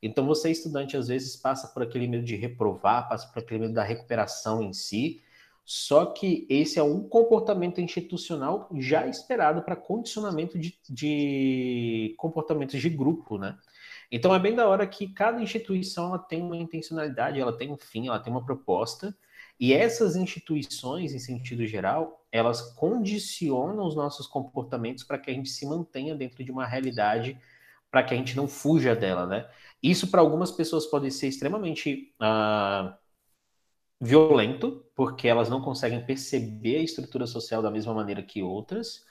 Então 0.00 0.24
você 0.24 0.50
estudante 0.50 0.96
às 0.96 1.08
vezes 1.08 1.34
passa 1.34 1.66
por 1.68 1.82
aquele 1.82 2.06
medo 2.06 2.24
de 2.24 2.36
reprovar, 2.36 3.08
passa 3.08 3.26
por 3.28 3.40
aquele 3.40 3.62
medo 3.62 3.74
da 3.74 3.82
recuperação 3.82 4.62
em 4.62 4.72
si, 4.72 5.20
só 5.64 6.06
que 6.06 6.46
esse 6.48 6.78
é 6.78 6.82
um 6.82 7.08
comportamento 7.08 7.80
institucional 7.80 8.68
já 8.76 9.06
esperado 9.06 9.62
para 9.62 9.74
condicionamento 9.74 10.58
de, 10.58 10.78
de, 10.88 12.14
comportamentos 12.18 12.80
de 12.80 12.90
grupo, 12.90 13.38
né? 13.38 13.56
Então 14.14 14.32
é 14.32 14.38
bem 14.38 14.54
da 14.54 14.68
hora 14.68 14.86
que 14.86 15.08
cada 15.08 15.42
instituição 15.42 16.06
ela 16.06 16.20
tem 16.20 16.40
uma 16.40 16.56
intencionalidade, 16.56 17.40
ela 17.40 17.52
tem 17.52 17.72
um 17.72 17.76
fim, 17.76 18.06
ela 18.06 18.20
tem 18.20 18.32
uma 18.32 18.44
proposta, 18.46 19.12
e 19.58 19.72
essas 19.72 20.14
instituições, 20.14 21.12
em 21.12 21.18
sentido 21.18 21.66
geral, 21.66 22.24
elas 22.30 22.60
condicionam 22.76 23.84
os 23.84 23.96
nossos 23.96 24.28
comportamentos 24.28 25.02
para 25.02 25.18
que 25.18 25.32
a 25.32 25.34
gente 25.34 25.48
se 25.48 25.66
mantenha 25.66 26.14
dentro 26.14 26.44
de 26.44 26.52
uma 26.52 26.64
realidade, 26.64 27.36
para 27.90 28.04
que 28.04 28.14
a 28.14 28.16
gente 28.16 28.36
não 28.36 28.46
fuja 28.46 28.94
dela, 28.94 29.26
né? 29.26 29.48
Isso 29.82 30.08
para 30.08 30.20
algumas 30.20 30.52
pessoas 30.52 30.86
pode 30.86 31.10
ser 31.10 31.26
extremamente 31.26 32.14
uh, 32.22 32.94
violento, 34.00 34.86
porque 34.94 35.26
elas 35.26 35.48
não 35.48 35.60
conseguem 35.60 36.06
perceber 36.06 36.76
a 36.76 36.84
estrutura 36.84 37.26
social 37.26 37.60
da 37.60 37.70
mesma 37.70 37.92
maneira 37.92 38.22
que 38.22 38.44
outras, 38.44 39.04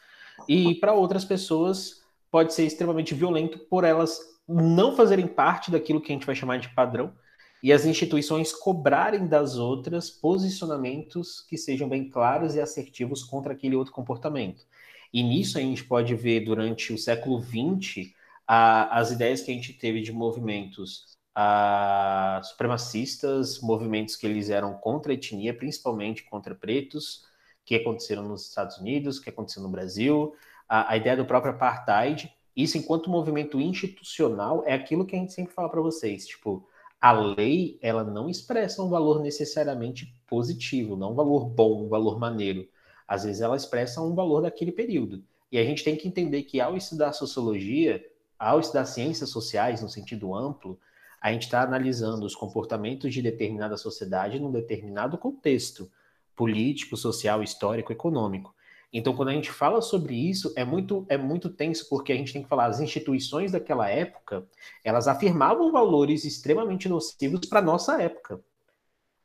e 0.48 0.76
para 0.76 0.94
outras 0.94 1.26
pessoas 1.26 2.06
pode 2.32 2.54
ser 2.54 2.66
extremamente 2.66 3.14
violento 3.14 3.60
por 3.60 3.84
elas 3.84 4.33
não 4.48 4.96
fazerem 4.96 5.28
parte 5.28 5.72
daquilo 5.72 6.02
que 6.02 6.12
a 6.12 6.16
gente 6.16 6.26
vai 6.26 6.36
chamar 6.36 6.58
de 6.58 6.70
padrão, 6.70 7.14
e 7.62 7.72
as 7.72 7.86
instituições 7.86 8.52
cobrarem 8.52 9.26
das 9.26 9.56
outras 9.56 10.10
posicionamentos 10.10 11.40
que 11.48 11.58
sejam 11.58 11.88
bem 11.88 12.10
claros 12.10 12.56
e 12.56 12.60
assertivos 12.60 13.24
contra 13.24 13.54
aquele 13.54 13.76
outro 13.76 13.94
comportamento. 13.94 14.66
E 15.14 15.24
nisso 15.24 15.58
a 15.58 15.62
gente 15.62 15.84
pode 15.86 16.14
ver 16.14 16.42
durante 16.42 16.92
o 16.92 16.98
século 16.98 17.42
XX 17.42 18.12
a, 18.46 19.00
as 19.00 19.12
ideias 19.12 19.42
que 19.42 19.52
a 19.52 19.54
gente 19.54 19.72
teve 19.72 20.02
de 20.02 20.12
movimentos 20.12 21.14
a 21.36 22.42
supremacistas, 22.44 23.60
movimentos 23.60 24.16
que 24.16 24.28
eles 24.28 24.50
eram 24.50 24.74
contra 24.76 25.12
a 25.12 25.16
etnia, 25.16 25.54
principalmente 25.54 26.24
contra 26.24 26.54
pretos, 26.54 27.26
que 27.66 27.76
aconteceram 27.76 28.24
nos 28.24 28.48
Estados 28.48 28.78
Unidos, 28.78 29.20
que 29.20 29.30
aconteceu 29.30 29.64
no 29.64 29.70
Brasil, 29.70 30.36
a, 30.68 30.92
a 30.92 30.98
ideia 30.98 31.18
do 31.18 31.26
próprio 31.26 31.54
apartheid. 31.54 32.32
Isso, 32.56 32.78
enquanto 32.78 33.10
movimento 33.10 33.60
institucional, 33.60 34.64
é 34.66 34.74
aquilo 34.74 35.06
que 35.06 35.16
a 35.16 35.20
gente 35.20 35.34
sempre 35.34 35.54
fala 35.54 35.70
para 35.70 35.82
vocês. 35.82 36.28
Tipo, 36.28 36.68
a 37.02 37.12
lei, 37.12 37.78
ela 37.82 38.04
não 38.04 38.30
expressa 38.30 38.82
um 38.82 38.90
valor 38.90 39.22
necessariamente 39.22 40.16
positivo, 40.28 40.96
não 40.96 41.12
um 41.12 41.16
valor 41.16 41.46
bom, 41.46 41.86
um 41.86 41.90
valor 41.90 42.20
maneiro. 42.20 42.68
Às 43.08 43.24
vezes 43.24 43.42
ela 43.42 43.58
expressa 43.58 44.02
um 44.02 44.16
valor 44.16 44.42
daquele 44.44 44.72
período. 44.72 45.24
E 45.52 45.58
a 45.58 45.64
gente 45.64 45.84
tem 45.84 45.96
que 45.96 46.08
entender 46.08 46.44
que 46.44 46.62
ao 46.62 46.78
estudar 46.78 47.14
sociologia, 47.14 48.04
ao 48.40 48.60
estudar 48.60 48.86
ciências 48.86 49.30
sociais 49.30 49.82
no 49.82 49.90
sentido 49.90 50.34
amplo, 50.34 50.80
a 51.22 51.32
gente 51.32 51.44
está 51.44 51.62
analisando 51.62 52.26
os 52.26 52.36
comportamentos 52.36 53.14
de 53.14 53.22
determinada 53.22 53.78
sociedade 53.78 54.40
num 54.40 54.52
determinado 54.52 55.18
contexto 55.18 55.92
político, 56.36 56.98
social, 56.98 57.42
histórico, 57.44 57.92
econômico. 57.92 58.54
Então, 58.94 59.16
quando 59.16 59.30
a 59.30 59.34
gente 59.34 59.52
fala 59.52 59.82
sobre 59.82 60.14
isso, 60.14 60.54
é 60.56 60.64
muito, 60.64 61.04
é 61.10 61.18
muito 61.18 61.50
tenso, 61.50 61.90
porque 61.90 62.14
a 62.14 62.16
gente 62.16 62.32
tem 62.32 62.44
que 62.44 62.48
falar, 62.48 62.68
as 62.68 62.80
instituições 62.80 63.52
daquela 63.52 63.90
época, 63.90 64.46
elas 64.84 65.08
afirmavam 65.08 65.72
valores 65.72 66.24
extremamente 66.24 66.88
nocivos 66.88 67.48
para 67.48 67.58
a 67.58 67.64
nossa 67.64 68.00
época. 68.00 68.40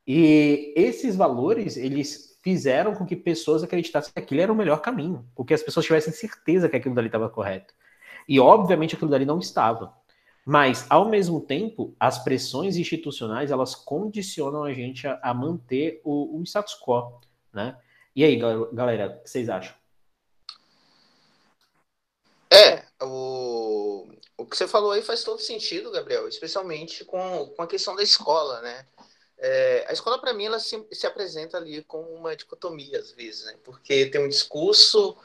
E 0.07 0.73
esses 0.75 1.15
valores, 1.15 1.77
eles 1.77 2.39
fizeram 2.43 2.95
com 2.95 3.05
que 3.05 3.15
pessoas 3.15 3.63
acreditassem 3.63 4.11
que 4.11 4.19
aquilo 4.19 4.41
era 4.41 4.51
o 4.51 4.57
melhor 4.57 4.81
caminho, 4.81 5.29
porque 5.35 5.53
as 5.53 5.63
pessoas 5.63 5.85
tivessem 5.85 6.15
certeza 6.15 6.67
que 6.67 6.77
aquilo 6.77 6.95
dali 6.95 7.09
estava 7.09 7.29
correto. 7.29 7.75
E, 8.27 8.41
obviamente, 8.41 8.95
aquilo 8.95 9.11
dali 9.11 9.27
não 9.27 9.39
estava. 9.39 9.93
Mas, 10.47 10.87
ao 10.89 11.11
mesmo 11.11 11.43
tempo, 11.43 11.95
as 12.01 12.25
pressões 12.25 12.79
institucionais, 12.79 13.51
elas 13.51 13.75
condicionam 13.75 14.65
a 14.65 14.73
gente 14.73 15.07
a, 15.07 15.21
a 15.23 15.35
manter 15.35 16.01
o, 16.03 16.39
o, 16.39 16.43
status 16.43 16.75
quo, 16.75 17.21
né? 17.53 17.77
E 18.15 18.25
aí, 18.25 18.37
galera, 18.73 19.19
o 19.19 19.23
que 19.23 19.31
vocês 19.31 19.49
acham? 19.49 19.75
É, 22.51 22.85
o, 23.03 24.09
o 24.37 24.47
que 24.47 24.57
você 24.57 24.67
falou 24.67 24.93
aí 24.93 25.03
faz 25.03 25.23
todo 25.23 25.41
sentido, 25.41 25.91
Gabriel, 25.91 26.27
especialmente 26.27 27.05
com, 27.05 27.47
com 27.57 27.63
a 27.63 27.67
questão 27.67 27.95
da 27.95 28.03
escola, 28.03 28.61
né? 28.63 28.87
É, 29.39 29.87
a 29.89 29.93
escola, 29.93 30.19
para 30.19 30.33
mim, 30.33 30.47
ela 30.47 30.59
se, 30.59 30.85
se 30.91 31.07
apresenta 31.07 31.57
ali 31.57 31.85
com 31.85 32.03
uma 32.03 32.35
dicotomia, 32.35 32.99
às 32.99 33.13
vezes, 33.13 33.45
né? 33.45 33.55
Porque 33.63 34.07
tem 34.07 34.21
um 34.21 34.29
discurso 34.29 35.17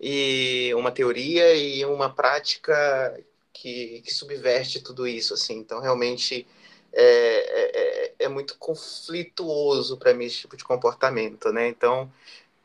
e 0.00 0.72
uma 0.74 0.90
teoria 0.90 1.54
e 1.54 1.84
uma 1.84 2.12
prática 2.12 3.22
que, 3.52 4.00
que 4.00 4.12
subverte 4.12 4.80
tudo 4.80 5.06
isso, 5.06 5.34
assim. 5.34 5.58
Então, 5.58 5.80
realmente 5.80 6.46
é, 6.92 7.02
é, 7.02 8.06
é, 8.06 8.14
é 8.20 8.28
muito 8.28 8.56
conflituoso 8.58 9.96
para 9.96 10.14
mim 10.14 10.24
esse 10.24 10.38
tipo 10.38 10.56
de 10.56 10.64
comportamento, 10.64 11.52
né? 11.52 11.68
Então, 11.68 12.10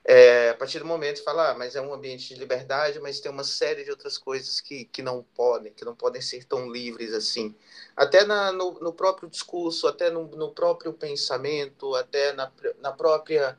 é, 0.07 0.49
a 0.49 0.53
partir 0.53 0.77
do 0.77 0.85
momento 0.85 1.23
fala, 1.23 1.49
ah, 1.49 1.53
mas 1.55 1.75
é 1.75 1.81
um 1.81 1.91
ambiente 1.91 2.31
de 2.31 2.39
liberdade, 2.39 2.99
mas 2.99 3.19
tem 3.19 3.31
uma 3.31 3.43
série 3.43 3.83
de 3.83 3.89
outras 3.89 4.19
coisas 4.19 4.61
que, 4.61 4.85
que 4.85 5.01
não 5.01 5.23
podem, 5.33 5.73
que 5.73 5.83
não 5.83 5.95
podem 5.95 6.21
ser 6.21 6.43
tão 6.43 6.71
livres 6.71 7.11
assim. 7.11 7.55
Até 7.97 8.23
na, 8.23 8.51
no, 8.51 8.79
no 8.79 8.93
próprio 8.93 9.27
discurso, 9.27 9.87
até 9.87 10.11
no, 10.11 10.27
no 10.27 10.51
próprio 10.51 10.93
pensamento, 10.93 11.95
até 11.95 12.33
na, 12.33 12.51
na 12.79 12.91
própria 12.91 13.57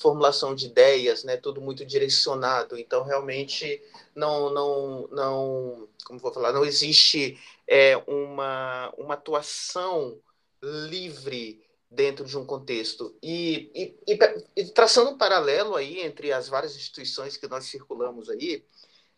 formulação 0.00 0.54
de 0.54 0.66
ideias, 0.66 1.24
né? 1.24 1.36
Tudo 1.36 1.60
muito 1.60 1.84
direcionado. 1.84 2.78
Então, 2.78 3.02
realmente, 3.02 3.82
não, 4.14 4.50
não, 4.50 5.08
não, 5.10 5.88
como 6.04 6.20
vou 6.20 6.32
falar, 6.32 6.52
não 6.52 6.64
existe 6.64 7.36
é, 7.66 7.96
uma, 8.06 8.94
uma 8.96 9.14
atuação 9.14 10.16
livre 10.62 11.67
dentro 11.90 12.24
de 12.24 12.36
um 12.36 12.44
contexto. 12.44 13.16
E, 13.22 13.70
e, 13.74 14.14
e, 14.14 14.18
e, 14.56 14.64
traçando 14.66 15.10
um 15.10 15.18
paralelo 15.18 15.74
aí 15.74 16.00
entre 16.00 16.32
as 16.32 16.48
várias 16.48 16.76
instituições 16.76 17.36
que 17.36 17.48
nós 17.48 17.64
circulamos 17.64 18.28
aí, 18.28 18.64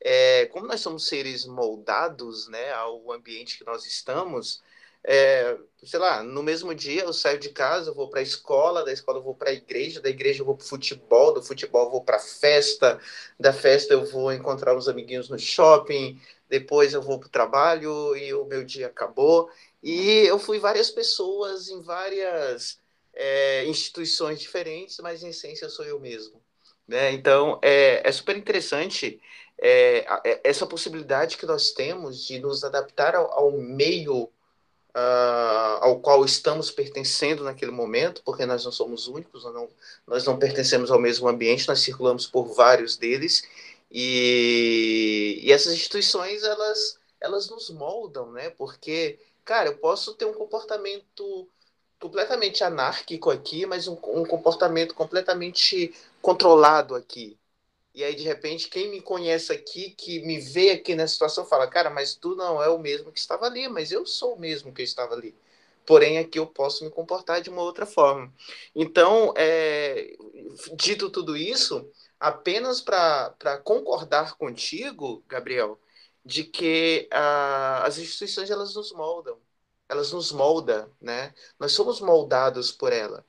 é, 0.00 0.46
como 0.46 0.66
nós 0.66 0.80
somos 0.80 1.06
seres 1.06 1.44
moldados 1.44 2.48
né, 2.48 2.72
ao 2.72 3.12
ambiente 3.12 3.58
que 3.58 3.64
nós 3.64 3.84
estamos, 3.84 4.62
é, 5.02 5.56
sei 5.82 5.98
lá, 5.98 6.22
no 6.22 6.42
mesmo 6.42 6.74
dia 6.74 7.02
eu 7.02 7.12
saio 7.12 7.38
de 7.38 7.50
casa, 7.50 7.92
vou 7.92 8.08
para 8.08 8.20
a 8.20 8.22
escola, 8.22 8.84
da 8.84 8.92
escola 8.92 9.18
eu 9.18 9.22
vou 9.22 9.34
para 9.34 9.50
a 9.50 9.52
igreja, 9.52 10.00
da 10.00 10.10
igreja 10.10 10.42
eu 10.42 10.46
vou 10.46 10.56
para 10.56 10.66
futebol, 10.66 11.32
do 11.32 11.42
futebol 11.42 11.86
eu 11.86 11.90
vou 11.90 12.04
para 12.04 12.18
festa, 12.18 13.00
da 13.38 13.52
festa 13.52 13.94
eu 13.94 14.04
vou 14.04 14.32
encontrar 14.32 14.76
uns 14.76 14.88
amiguinhos 14.88 15.28
no 15.28 15.38
shopping, 15.38 16.20
depois 16.48 16.92
eu 16.92 17.00
vou 17.02 17.18
para 17.18 17.28
o 17.28 17.30
trabalho 17.30 18.16
e 18.16 18.32
o 18.34 18.44
meu 18.44 18.64
dia 18.64 18.88
acabou. 18.88 19.50
E 19.82 20.26
eu 20.26 20.38
fui 20.38 20.58
várias 20.58 20.90
pessoas 20.90 21.68
em 21.68 21.80
várias 21.82 22.78
é, 23.14 23.64
instituições 23.66 24.40
diferentes, 24.40 24.99
mas 24.99 25.22
em 25.22 25.28
essência 25.28 25.68
sou 25.68 25.84
eu 25.84 25.99
mesmo. 25.99 26.40
Né? 26.87 27.12
Então, 27.12 27.58
é, 27.62 28.06
é 28.06 28.12
super 28.12 28.37
interessante 28.37 29.20
é, 29.58 30.06
é, 30.25 30.40
essa 30.44 30.66
possibilidade 30.66 31.37
que 31.37 31.46
nós 31.46 31.70
temos 31.72 32.26
de 32.26 32.38
nos 32.38 32.64
adaptar 32.64 33.14
ao, 33.14 33.32
ao 33.32 33.52
meio 33.52 34.28
uh, 34.94 35.78
ao 35.80 36.00
qual 36.00 36.25
estamos 36.25 36.70
pertencendo 36.70 37.44
naquele 37.44 37.70
momento, 37.70 38.22
porque 38.25 38.46
nós 38.46 38.64
não 38.64 38.72
somos 38.72 39.06
únicos, 39.06 39.44
nós 39.44 39.54
não, 39.54 39.68
nós 40.06 40.25
não 40.25 40.38
pertencemos 40.38 40.90
ao 40.90 40.99
mesmo 40.99 41.28
ambiente, 41.28 41.68
nós 41.68 41.80
circulamos 41.80 42.26
por 42.26 42.54
vários 42.54 42.96
deles, 42.96 43.42
e, 43.90 45.40
e 45.42 45.52
essas 45.52 45.72
instituições, 45.72 46.42
elas, 46.42 46.99
elas 47.20 47.50
nos 47.50 47.70
moldam, 47.70 48.30
né? 48.32 48.50
Porque, 48.50 49.18
cara, 49.44 49.68
eu 49.68 49.78
posso 49.78 50.14
ter 50.14 50.25
um 50.25 50.35
comportamento 50.35 51.49
completamente 52.00 52.64
anárquico 52.64 53.30
aqui, 53.30 53.66
mas 53.66 53.87
um, 53.87 53.92
um 53.92 54.25
comportamento 54.25 54.94
completamente 54.94 55.94
controlado 56.23 56.94
aqui. 56.94 57.38
E 57.94 58.04
aí, 58.04 58.14
de 58.14 58.23
repente, 58.23 58.68
quem 58.68 58.88
me 58.90 59.00
conhece 59.00 59.52
aqui, 59.52 59.90
que 59.90 60.20
me 60.20 60.38
vê 60.38 60.70
aqui 60.70 60.94
nessa 60.94 61.12
situação, 61.14 61.44
fala: 61.44 61.66
Cara, 61.66 61.90
mas 61.90 62.14
tu 62.14 62.37
não 62.37 62.62
é 62.62 62.68
o 62.68 62.78
mesmo 62.78 63.12
que 63.12 63.18
estava 63.18 63.47
ali, 63.47 63.68
mas 63.68 63.90
eu 63.92 64.06
sou 64.06 64.35
o 64.35 64.40
mesmo 64.40 64.73
que 64.73 64.82
estava 64.82 65.14
ali. 65.14 65.35
Porém, 65.87 66.18
aqui 66.18 66.38
eu 66.38 66.47
posso 66.47 66.85
me 66.85 66.90
comportar 66.90 67.40
de 67.42 67.50
uma 67.50 67.62
outra 67.62 67.85
forma. 67.85 68.32
Então, 68.75 69.35
é, 69.37 70.16
dito 70.76 71.11
tudo 71.11 71.37
isso, 71.37 71.90
apenas 72.18 72.80
para 72.80 73.59
concordar 73.64 74.37
contigo, 74.37 75.25
Gabriel, 75.26 75.78
de 76.24 76.44
que 76.44 77.08
uh, 77.12 77.84
as 77.84 77.98
instituições 77.98 78.50
elas 78.50 78.74
nos 78.74 78.92
moldam, 78.92 79.38
elas 79.88 80.12
nos 80.12 80.32
moldam, 80.32 80.88
né? 81.00 81.34
Nós 81.58 81.72
somos 81.72 82.00
moldados 82.00 82.70
por 82.72 82.92
ela. 82.92 83.24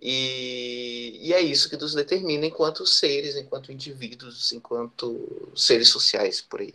E, 0.00 1.18
e 1.22 1.32
é 1.32 1.40
isso 1.40 1.70
que 1.70 1.76
nos 1.76 1.94
determina 1.94 2.46
enquanto 2.46 2.86
seres, 2.86 3.36
enquanto 3.36 3.72
indivíduos, 3.72 4.52
enquanto 4.52 5.52
seres 5.56 5.88
sociais 5.88 6.40
por 6.42 6.60
aí. 6.60 6.74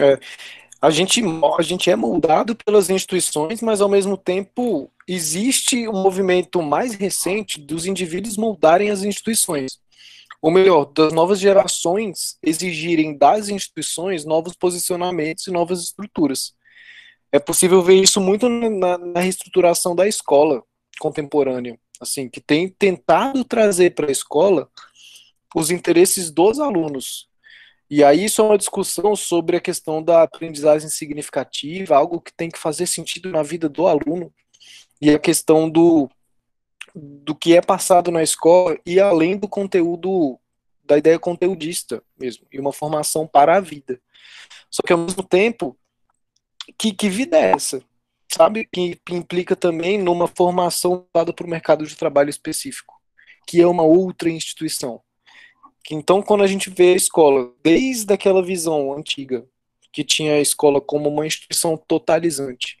É, 0.00 0.18
a 0.80 0.90
gente, 0.90 1.22
a 1.58 1.62
gente 1.62 1.90
é 1.90 1.96
moldado 1.96 2.56
pelas 2.56 2.90
instituições, 2.90 3.60
mas 3.60 3.80
ao 3.80 3.88
mesmo 3.88 4.16
tempo 4.16 4.90
existe 5.06 5.88
um 5.88 6.02
movimento 6.02 6.62
mais 6.62 6.94
recente 6.94 7.60
dos 7.60 7.86
indivíduos 7.86 8.36
moldarem 8.36 8.90
as 8.90 9.02
instituições. 9.02 9.81
Ou 10.42 10.50
melhor, 10.50 10.86
das 10.86 11.12
novas 11.12 11.38
gerações 11.38 12.36
exigirem 12.42 13.16
das 13.16 13.48
instituições 13.48 14.24
novos 14.24 14.56
posicionamentos 14.56 15.46
e 15.46 15.52
novas 15.52 15.84
estruturas. 15.84 16.52
É 17.30 17.38
possível 17.38 17.80
ver 17.80 18.02
isso 18.02 18.20
muito 18.20 18.48
na, 18.48 18.98
na 18.98 19.20
reestruturação 19.20 19.94
da 19.94 20.06
escola 20.08 20.60
contemporânea, 20.98 21.78
assim, 22.00 22.28
que 22.28 22.40
tem 22.40 22.68
tentado 22.68 23.44
trazer 23.44 23.94
para 23.94 24.08
a 24.08 24.12
escola 24.12 24.68
os 25.54 25.70
interesses 25.70 26.28
dos 26.28 26.58
alunos. 26.58 27.28
E 27.88 28.02
aí 28.02 28.24
isso 28.24 28.40
é 28.40 28.44
uma 28.44 28.58
discussão 28.58 29.14
sobre 29.14 29.56
a 29.56 29.60
questão 29.60 30.02
da 30.02 30.22
aprendizagem 30.22 30.88
significativa, 30.88 31.94
algo 31.94 32.20
que 32.20 32.32
tem 32.34 32.50
que 32.50 32.58
fazer 32.58 32.86
sentido 32.86 33.30
na 33.30 33.42
vida 33.42 33.68
do 33.68 33.86
aluno, 33.86 34.32
e 35.00 35.10
a 35.10 35.18
questão 35.18 35.70
do, 35.70 36.08
do 36.94 37.34
que 37.34 37.56
é 37.56 37.60
passado 37.60 38.10
na 38.10 38.22
escola 38.22 38.78
e 38.84 39.00
além 39.00 39.36
do 39.36 39.48
conteúdo, 39.48 40.38
da 40.84 40.98
ideia 40.98 41.18
conteudista 41.18 42.02
mesmo, 42.18 42.46
e 42.52 42.58
uma 42.58 42.72
formação 42.72 43.26
para 43.26 43.56
a 43.56 43.60
vida. 43.60 44.00
Só 44.70 44.82
que 44.82 44.92
ao 44.92 44.98
mesmo 44.98 45.22
tempo, 45.22 45.76
que, 46.78 46.92
que 46.92 47.08
vida 47.08 47.36
é 47.38 47.52
essa? 47.52 47.82
sabe, 48.32 48.66
que, 48.72 48.98
que 49.04 49.14
implica 49.14 49.54
também 49.54 49.98
numa 49.98 50.26
formação 50.26 51.06
dada 51.14 51.32
para 51.32 51.46
o 51.46 51.50
mercado 51.50 51.86
de 51.86 51.96
trabalho 51.96 52.30
específico, 52.30 52.94
que 53.46 53.60
é 53.60 53.66
uma 53.66 53.82
outra 53.82 54.30
instituição. 54.30 55.02
Então, 55.90 56.22
quando 56.22 56.42
a 56.42 56.46
gente 56.46 56.70
vê 56.70 56.92
a 56.94 56.96
escola, 56.96 57.52
desde 57.62 58.12
aquela 58.12 58.42
visão 58.42 58.96
antiga, 58.96 59.44
que 59.92 60.02
tinha 60.02 60.34
a 60.34 60.40
escola 60.40 60.80
como 60.80 61.10
uma 61.10 61.26
instituição 61.26 61.76
totalizante, 61.76 62.78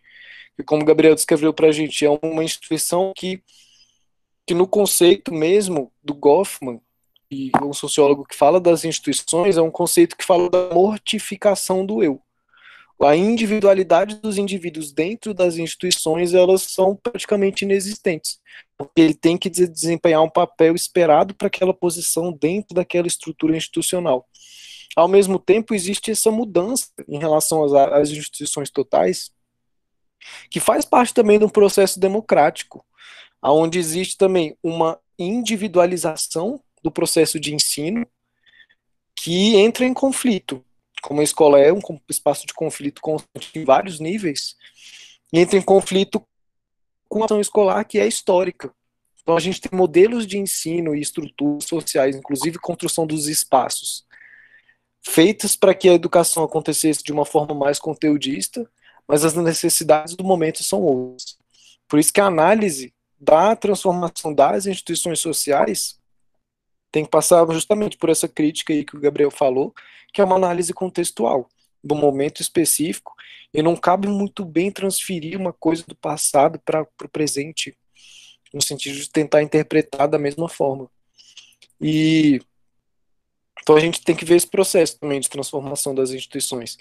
e 0.58 0.62
como 0.62 0.82
o 0.82 0.84
Gabriel 0.84 1.14
descreveu 1.14 1.52
para 1.52 1.68
a 1.68 1.72
gente, 1.72 2.04
é 2.06 2.18
uma 2.22 2.44
instituição 2.44 3.12
que, 3.14 3.42
que 4.46 4.54
no 4.54 4.66
conceito 4.66 5.32
mesmo 5.32 5.92
do 6.02 6.14
Goffman, 6.14 6.80
e 7.30 7.50
um 7.62 7.72
sociólogo 7.72 8.24
que 8.24 8.36
fala 8.36 8.60
das 8.60 8.84
instituições, 8.84 9.56
é 9.56 9.62
um 9.62 9.70
conceito 9.70 10.16
que 10.16 10.24
fala 10.24 10.50
da 10.50 10.74
mortificação 10.74 11.84
do 11.86 12.02
eu 12.02 12.20
a 13.06 13.16
individualidade 13.16 14.16
dos 14.16 14.38
indivíduos 14.38 14.92
dentro 14.92 15.34
das 15.34 15.56
instituições 15.56 16.34
elas 16.34 16.62
são 16.62 16.96
praticamente 16.96 17.64
inexistentes, 17.64 18.40
porque 18.76 19.00
ele 19.00 19.14
tem 19.14 19.36
que 19.36 19.50
desempenhar 19.50 20.22
um 20.22 20.30
papel 20.30 20.74
esperado 20.74 21.34
para 21.34 21.48
aquela 21.48 21.74
posição 21.74 22.32
dentro 22.32 22.74
daquela 22.74 23.06
estrutura 23.06 23.56
institucional. 23.56 24.26
Ao 24.94 25.08
mesmo 25.08 25.38
tempo, 25.38 25.74
existe 25.74 26.10
essa 26.10 26.30
mudança 26.30 26.88
em 27.08 27.18
relação 27.18 27.64
às, 27.64 27.72
às 27.72 28.10
instituições 28.10 28.70
totais, 28.70 29.30
que 30.50 30.60
faz 30.60 30.84
parte 30.84 31.14
também 31.14 31.38
de 31.38 31.44
um 31.44 31.48
processo 31.48 31.98
democrático, 31.98 32.84
onde 33.50 33.78
existe 33.78 34.16
também 34.16 34.56
uma 34.62 35.00
individualização 35.18 36.62
do 36.82 36.90
processo 36.90 37.40
de 37.40 37.54
ensino 37.54 38.06
que 39.16 39.56
entra 39.56 39.84
em 39.84 39.94
conflito 39.94 40.64
como 41.02 41.20
a 41.20 41.24
escola 41.24 41.58
é 41.58 41.72
um 41.72 41.80
espaço 42.08 42.46
de 42.46 42.54
conflito 42.54 43.02
constante 43.02 43.50
em 43.58 43.64
vários 43.64 43.98
níveis, 43.98 44.56
entra 45.32 45.58
em 45.58 45.62
conflito 45.62 46.24
com 47.08 47.22
a 47.22 47.24
ação 47.26 47.40
escolar 47.40 47.84
que 47.84 47.98
é 47.98 48.06
histórica. 48.06 48.72
Então 49.20 49.36
a 49.36 49.40
gente 49.40 49.60
tem 49.60 49.76
modelos 49.76 50.26
de 50.26 50.38
ensino 50.38 50.94
e 50.94 51.00
estruturas 51.00 51.64
sociais, 51.64 52.16
inclusive 52.16 52.58
construção 52.58 53.06
dos 53.06 53.26
espaços, 53.26 54.06
feitas 55.04 55.56
para 55.56 55.74
que 55.74 55.88
a 55.88 55.94
educação 55.94 56.44
acontecesse 56.44 57.02
de 57.02 57.12
uma 57.12 57.24
forma 57.24 57.54
mais 57.54 57.78
conteudista, 57.78 58.68
mas 59.06 59.24
as 59.24 59.34
necessidades 59.34 60.14
do 60.14 60.24
momento 60.24 60.62
são 60.62 60.80
outras. 60.80 61.36
Por 61.88 61.98
isso 61.98 62.12
que 62.12 62.20
a 62.20 62.26
análise 62.26 62.94
da 63.22 63.54
transformação 63.54 64.34
das 64.34 64.66
instituições 64.66 65.20
sociais 65.20 65.96
tem 66.90 67.04
que 67.04 67.10
passar 67.10 67.46
justamente 67.52 67.96
por 67.96 68.10
essa 68.10 68.26
crítica 68.26 68.72
aí 68.72 68.84
que 68.84 68.96
o 68.96 69.00
Gabriel 69.00 69.30
falou, 69.30 69.72
que 70.12 70.20
é 70.20 70.24
uma 70.24 70.34
análise 70.34 70.74
contextual 70.74 71.48
do 71.82 71.94
momento 71.94 72.42
específico 72.42 73.14
e 73.54 73.62
não 73.62 73.76
cabe 73.76 74.08
muito 74.08 74.44
bem 74.44 74.72
transferir 74.72 75.38
uma 75.38 75.52
coisa 75.52 75.84
do 75.86 75.94
passado 75.94 76.58
para 76.58 76.82
o 76.82 77.08
presente 77.08 77.78
no 78.52 78.60
sentido 78.60 78.98
de 78.98 79.08
tentar 79.08 79.40
interpretar 79.40 80.08
da 80.08 80.18
mesma 80.18 80.48
forma. 80.48 80.90
E 81.80 82.40
então 83.62 83.76
a 83.76 83.80
gente 83.80 84.02
tem 84.02 84.16
que 84.16 84.24
ver 84.24 84.34
esse 84.34 84.48
processo 84.48 84.98
também 84.98 85.20
de 85.20 85.30
transformação 85.30 85.94
das 85.94 86.10
instituições. 86.10 86.76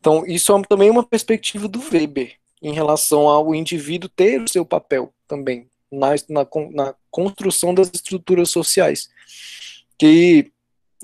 Então 0.00 0.24
isso 0.26 0.56
é 0.56 0.62
também 0.62 0.88
uma 0.88 1.04
perspectiva 1.04 1.68
do 1.68 1.80
Weber 1.80 2.34
em 2.62 2.72
relação 2.72 3.28
ao 3.28 3.54
indivíduo 3.54 4.08
ter 4.08 4.40
o 4.40 4.48
seu 4.48 4.64
papel 4.64 5.12
também 5.28 5.68
na, 5.92 6.10
na, 6.28 6.46
na 6.70 6.94
construção 7.10 7.74
das 7.74 7.90
estruturas 7.92 8.50
sociais. 8.50 9.10
Que 9.98 10.50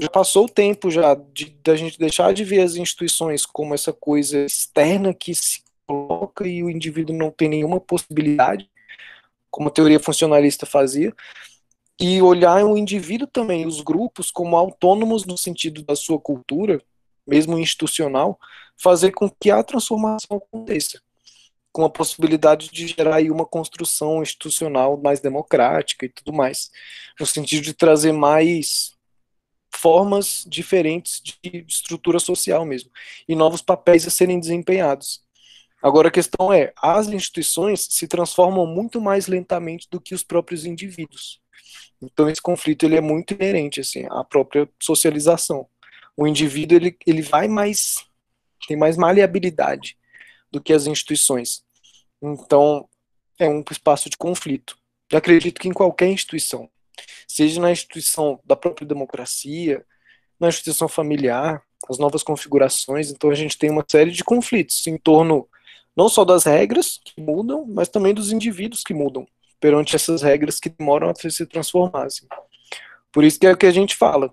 já 0.00 0.08
passou 0.08 0.46
o 0.46 0.48
tempo 0.48 0.90
já 0.90 1.14
de 1.14 1.50
da 1.62 1.76
gente 1.76 1.98
deixar 1.98 2.32
de 2.32 2.44
ver 2.44 2.60
as 2.60 2.76
instituições 2.76 3.44
como 3.44 3.74
essa 3.74 3.92
coisa 3.92 4.44
externa 4.44 5.12
que 5.12 5.34
se 5.34 5.62
coloca 5.86 6.46
e 6.46 6.62
o 6.62 6.70
indivíduo 6.70 7.16
não 7.16 7.30
tem 7.30 7.48
nenhuma 7.48 7.80
possibilidade, 7.80 8.70
como 9.50 9.68
a 9.68 9.72
teoria 9.72 9.98
funcionalista 9.98 10.66
fazia, 10.66 11.14
e 12.00 12.22
olhar 12.22 12.64
o 12.64 12.76
indivíduo 12.76 13.26
também, 13.26 13.66
os 13.66 13.80
grupos, 13.80 14.30
como 14.30 14.56
autônomos 14.56 15.24
no 15.24 15.36
sentido 15.36 15.82
da 15.82 15.96
sua 15.96 16.18
cultura, 16.18 16.80
mesmo 17.26 17.58
institucional, 17.58 18.38
fazer 18.76 19.10
com 19.10 19.28
que 19.28 19.50
a 19.50 19.62
transformação 19.62 20.36
aconteça, 20.36 21.00
com 21.78 21.84
a 21.84 21.90
possibilidade 21.90 22.70
de 22.72 22.88
gerar 22.88 23.14
aí 23.14 23.30
uma 23.30 23.46
construção 23.46 24.20
institucional 24.20 25.00
mais 25.00 25.20
democrática 25.20 26.06
e 26.06 26.08
tudo 26.08 26.32
mais, 26.32 26.72
no 27.20 27.24
sentido 27.24 27.62
de 27.62 27.72
trazer 27.72 28.10
mais 28.10 28.96
formas 29.72 30.44
diferentes 30.48 31.22
de 31.22 31.64
estrutura 31.68 32.18
social 32.18 32.64
mesmo, 32.64 32.90
e 33.28 33.36
novos 33.36 33.62
papéis 33.62 34.04
a 34.08 34.10
serem 34.10 34.40
desempenhados. 34.40 35.22
Agora 35.80 36.08
a 36.08 36.10
questão 36.10 36.52
é, 36.52 36.72
as 36.82 37.06
instituições 37.06 37.86
se 37.88 38.08
transformam 38.08 38.66
muito 38.66 39.00
mais 39.00 39.28
lentamente 39.28 39.86
do 39.88 40.00
que 40.00 40.16
os 40.16 40.24
próprios 40.24 40.64
indivíduos. 40.64 41.40
Então 42.02 42.28
esse 42.28 42.42
conflito 42.42 42.86
ele 42.86 42.96
é 42.96 43.00
muito 43.00 43.34
inerente 43.34 43.82
assim 43.82 44.04
à 44.10 44.24
própria 44.24 44.68
socialização. 44.82 45.68
O 46.16 46.26
indivíduo 46.26 46.76
ele, 46.76 46.96
ele 47.06 47.22
vai 47.22 47.46
mais 47.46 48.04
tem 48.66 48.76
mais 48.76 48.96
maleabilidade 48.96 49.96
do 50.50 50.60
que 50.60 50.72
as 50.72 50.88
instituições. 50.88 51.67
Então 52.22 52.88
é 53.38 53.48
um 53.48 53.62
espaço 53.70 54.10
de 54.10 54.16
conflito. 54.16 54.76
Eu 55.10 55.18
acredito 55.18 55.60
que 55.60 55.68
em 55.68 55.72
qualquer 55.72 56.08
instituição, 56.08 56.68
seja 57.26 57.60
na 57.60 57.70
instituição 57.70 58.40
da 58.44 58.56
própria 58.56 58.86
democracia, 58.86 59.84
na 60.38 60.48
instituição 60.48 60.88
familiar, 60.88 61.62
as 61.88 61.98
novas 61.98 62.22
configurações. 62.22 63.10
Então 63.10 63.30
a 63.30 63.34
gente 63.34 63.56
tem 63.56 63.70
uma 63.70 63.84
série 63.88 64.10
de 64.10 64.24
conflitos 64.24 64.86
em 64.86 64.96
torno 64.96 65.48
não 65.96 66.08
só 66.08 66.24
das 66.24 66.44
regras 66.44 67.00
que 67.04 67.20
mudam, 67.20 67.66
mas 67.66 67.88
também 67.88 68.14
dos 68.14 68.30
indivíduos 68.30 68.82
que 68.82 68.94
mudam 68.94 69.26
perante 69.58 69.96
essas 69.96 70.22
regras 70.22 70.60
que 70.60 70.68
demoram 70.68 71.10
a 71.10 71.14
se 71.14 71.46
transformar. 71.46 72.06
Assim. 72.06 72.26
Por 73.10 73.24
isso 73.24 73.38
que 73.38 73.46
é 73.46 73.52
o 73.52 73.56
que 73.56 73.66
a 73.66 73.72
gente 73.72 73.96
fala. 73.96 74.32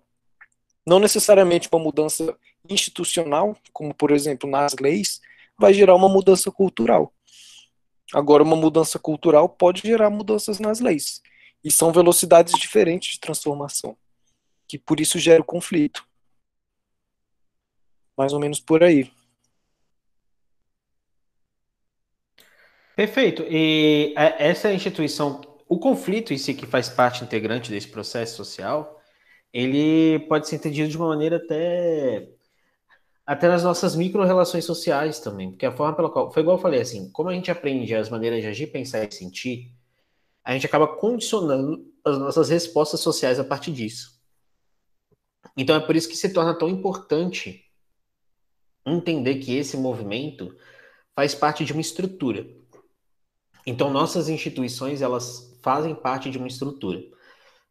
Não 0.85 0.99
necessariamente 0.99 1.67
uma 1.71 1.83
mudança 1.83 2.37
institucional, 2.69 3.57
como 3.73 3.93
por 3.93 4.11
exemplo 4.11 4.47
nas 4.47 4.75
leis, 4.79 5.19
vai 5.57 5.73
gerar 5.73 5.95
uma 5.95 6.09
mudança 6.09 6.51
cultural. 6.51 7.11
Agora, 8.15 8.43
uma 8.43 8.55
mudança 8.55 8.97
cultural 8.97 9.49
pode 9.49 9.81
gerar 9.81 10.09
mudanças 10.09 10.57
nas 10.57 10.79
leis. 10.79 11.21
E 11.61 11.69
são 11.69 11.91
velocidades 11.91 12.57
diferentes 12.57 13.15
de 13.15 13.19
transformação, 13.19 13.97
que 14.69 14.79
por 14.79 15.01
isso 15.01 15.19
gera 15.19 15.41
o 15.41 15.45
conflito. 15.45 16.07
Mais 18.17 18.31
ou 18.31 18.39
menos 18.39 18.61
por 18.61 18.81
aí. 18.81 19.11
Perfeito. 22.95 23.43
E 23.49 24.13
é, 24.17 24.47
essa 24.47 24.71
instituição, 24.71 25.41
o 25.67 25.77
conflito 25.77 26.33
em 26.33 26.37
si, 26.37 26.53
que 26.53 26.65
faz 26.65 26.87
parte 26.87 27.21
integrante 27.21 27.69
desse 27.69 27.89
processo 27.89 28.37
social, 28.37 28.97
ele 29.51 30.19
pode 30.29 30.47
ser 30.47 30.55
entendido 30.55 30.87
de 30.87 30.95
uma 30.95 31.09
maneira 31.09 31.35
até 31.35 32.29
até 33.25 33.47
nas 33.47 33.63
nossas 33.63 33.95
micro-relações 33.95 34.65
sociais 34.65 35.19
também, 35.19 35.49
porque 35.49 35.65
a 35.65 35.71
forma 35.71 35.95
pela 35.95 36.09
qual, 36.09 36.31
foi 36.31 36.41
igual 36.43 36.57
eu 36.57 36.61
falei 36.61 36.81
assim, 36.81 37.09
como 37.11 37.29
a 37.29 37.33
gente 37.33 37.49
aprende 37.49 37.95
as 37.95 38.09
maneiras 38.09 38.41
de 38.41 38.47
agir, 38.47 38.67
pensar 38.67 39.03
e 39.03 39.11
sentir, 39.11 39.71
a 40.43 40.53
gente 40.53 40.65
acaba 40.65 40.87
condicionando 40.87 41.91
as 42.05 42.19
nossas 42.19 42.49
respostas 42.49 42.99
sociais 42.99 43.39
a 43.39 43.43
partir 43.43 43.71
disso. 43.71 44.15
Então 45.57 45.75
é 45.75 45.79
por 45.79 45.95
isso 45.95 46.07
que 46.07 46.15
se 46.15 46.31
torna 46.31 46.53
tão 46.53 46.69
importante 46.69 47.65
entender 48.85 49.35
que 49.35 49.55
esse 49.55 49.75
movimento 49.75 50.55
faz 51.15 51.33
parte 51.33 51.65
de 51.65 51.71
uma 51.71 51.81
estrutura. 51.81 52.45
Então 53.65 53.89
nossas 53.89 54.29
instituições, 54.29 55.01
elas 55.01 55.57
fazem 55.63 55.95
parte 55.95 56.29
de 56.29 56.37
uma 56.37 56.47
estrutura. 56.47 57.01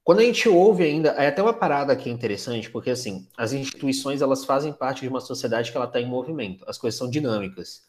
Quando 0.04 0.20
a 0.20 0.22
gente 0.22 0.46
ouve 0.50 0.84
ainda, 0.84 1.12
é 1.12 1.28
até 1.28 1.42
uma 1.42 1.54
parada 1.54 1.90
aqui 1.90 2.10
interessante, 2.10 2.70
porque 2.70 2.90
assim, 2.90 3.26
as 3.38 3.54
instituições 3.54 4.20
elas 4.20 4.44
fazem 4.44 4.70
parte 4.70 5.00
de 5.00 5.08
uma 5.08 5.20
sociedade 5.20 5.70
que 5.70 5.76
ela 5.78 5.86
está 5.86 5.98
em 5.98 6.06
movimento, 6.06 6.62
as 6.68 6.76
coisas 6.76 6.98
são 6.98 7.08
dinâmicas. 7.08 7.82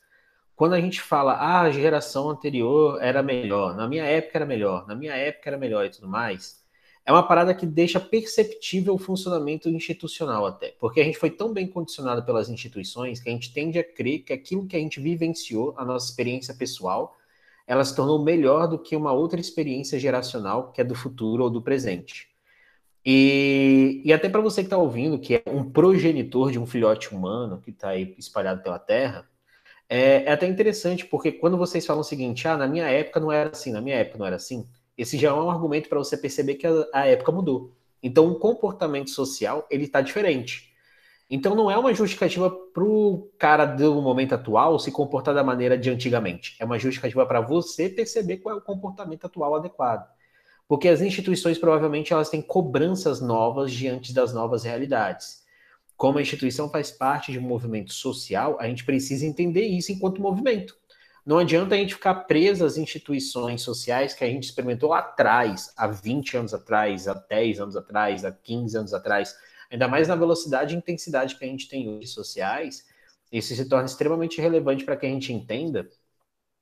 Quando 0.55 0.75
a 0.75 0.79
gente 0.79 1.01
fala, 1.01 1.33
ah, 1.33 1.63
a 1.63 1.71
geração 1.71 2.29
anterior 2.29 3.03
era 3.03 3.21
melhor, 3.21 3.75
na 3.75 3.85
minha 3.85 4.05
época 4.05 4.37
era 4.37 4.45
melhor, 4.45 4.87
na 4.87 4.95
minha 4.95 5.13
época 5.13 5.49
era 5.49 5.57
melhor 5.57 5.85
e 5.85 5.89
tudo 5.89 6.07
mais, 6.07 6.63
é 7.05 7.11
uma 7.11 7.27
parada 7.27 7.53
que 7.53 7.65
deixa 7.65 7.99
perceptível 7.99 8.93
o 8.93 8.97
funcionamento 8.97 9.67
institucional 9.67 10.45
até, 10.45 10.73
porque 10.79 11.01
a 11.01 11.03
gente 11.03 11.17
foi 11.17 11.29
tão 11.29 11.51
bem 11.51 11.67
condicionado 11.67 12.23
pelas 12.23 12.47
instituições 12.47 13.19
que 13.19 13.27
a 13.27 13.33
gente 13.33 13.51
tende 13.53 13.77
a 13.77 13.83
crer 13.83 14.19
que 14.19 14.31
aquilo 14.31 14.65
que 14.65 14.77
a 14.77 14.79
gente 14.79 15.01
vivenciou, 15.01 15.73
a 15.75 15.83
nossa 15.83 16.09
experiência 16.09 16.53
pessoal, 16.53 17.17
ela 17.67 17.83
se 17.83 17.95
tornou 17.95 18.23
melhor 18.23 18.67
do 18.67 18.77
que 18.77 18.95
uma 18.95 19.11
outra 19.11 19.39
experiência 19.39 19.99
geracional 19.99 20.71
que 20.71 20.81
é 20.81 20.83
do 20.83 20.95
futuro 20.95 21.43
ou 21.43 21.49
do 21.49 21.61
presente. 21.61 22.27
E, 23.05 24.01
e 24.03 24.11
até 24.11 24.27
para 24.27 24.41
você 24.41 24.61
que 24.61 24.67
está 24.67 24.77
ouvindo, 24.77 25.19
que 25.19 25.35
é 25.35 25.43
um 25.47 25.63
progenitor 25.63 26.51
de 26.51 26.57
um 26.57 26.65
filhote 26.65 27.13
humano 27.13 27.61
que 27.61 27.69
está 27.69 27.89
aí 27.89 28.15
espalhado 28.17 28.63
pela 28.63 28.79
Terra, 28.79 29.27
é, 29.87 30.23
é, 30.23 30.31
até 30.31 30.47
interessante, 30.47 31.05
porque 31.05 31.31
quando 31.31 31.57
vocês 31.57 31.85
falam 31.85 32.01
o 32.01 32.03
seguinte, 32.05 32.47
ah, 32.47 32.57
na 32.57 32.67
minha 32.67 32.87
época 32.87 33.19
não 33.19 33.31
era 33.31 33.51
assim, 33.51 33.71
na 33.71 33.81
minha 33.81 33.97
época 33.97 34.17
não 34.17 34.25
era 34.25 34.35
assim, 34.35 34.67
esse 34.97 35.17
já 35.17 35.29
é 35.29 35.33
um 35.33 35.49
argumento 35.49 35.87
para 35.87 35.99
você 35.99 36.17
perceber 36.17 36.55
que 36.55 36.65
a, 36.65 36.71
a 36.93 37.07
época 37.07 37.31
mudou. 37.31 37.71
Então, 38.01 38.27
o 38.27 38.35
comportamento 38.35 39.09
social, 39.09 39.67
ele 39.69 39.85
está 39.85 40.01
diferente. 40.01 40.71
Então 41.29 41.55
não 41.55 41.71
é 41.71 41.77
uma 41.77 41.93
justificativa 41.93 42.49
para 42.49 42.83
o 42.83 43.31
cara 43.37 43.65
do 43.65 43.99
momento 44.01 44.35
atual 44.35 44.77
se 44.77 44.91
comportar 44.91 45.33
da 45.33 45.43
maneira 45.43 45.77
de 45.77 45.89
antigamente. 45.89 46.55
É 46.59 46.65
uma 46.65 46.77
justificativa 46.77 47.25
para 47.25 47.41
você 47.41 47.89
perceber 47.89 48.37
qual 48.37 48.55
é 48.55 48.57
o 48.57 48.61
comportamento 48.61 49.25
atual 49.25 49.55
adequado. 49.55 50.07
Porque 50.67 50.87
as 50.87 51.01
instituições 51.01 51.57
provavelmente 51.57 52.13
elas 52.13 52.29
têm 52.29 52.41
cobranças 52.41 53.21
novas 53.21 53.71
diante 53.71 54.13
das 54.13 54.33
novas 54.33 54.63
realidades. 54.63 55.43
Como 55.97 56.19
a 56.19 56.21
instituição 56.21 56.69
faz 56.69 56.91
parte 56.91 57.31
de 57.31 57.39
um 57.39 57.43
movimento 57.43 57.93
social, 57.93 58.57
a 58.59 58.67
gente 58.67 58.85
precisa 58.85 59.25
entender 59.25 59.65
isso 59.65 59.91
enquanto 59.91 60.21
movimento. 60.21 60.75
Não 61.25 61.39
adianta 61.39 61.73
a 61.73 61.77
gente 61.77 61.95
ficar 61.95 62.13
preso 62.25 62.63
às 62.63 62.77
instituições 62.77 63.63
sociais 63.63 64.13
que 64.13 64.23
a 64.23 64.27
gente 64.27 64.43
experimentou 64.43 64.89
lá 64.89 64.99
atrás, 64.99 65.73
há 65.75 65.87
20 65.87 66.37
anos 66.37 66.53
atrás, 66.53 67.07
há 67.07 67.13
10 67.13 67.61
anos 67.61 67.75
atrás, 67.75 68.23
há 68.23 68.31
15 68.31 68.77
anos 68.77 68.93
atrás 68.93 69.35
ainda 69.75 69.87
mais 69.89 70.07
na 70.07 70.15
velocidade 70.15 70.73
e 70.73 70.77
intensidade 70.77 71.35
que 71.35 71.43
a 71.43 71.47
gente 71.47 71.67
tem 71.67 71.89
hoje 71.89 72.07
sociais, 72.07 72.85
isso 73.31 73.53
se 73.53 73.67
torna 73.67 73.85
extremamente 73.85 74.39
relevante 74.39 74.85
para 74.85 74.95
que 74.95 75.05
a 75.05 75.09
gente 75.09 75.33
entenda 75.33 75.89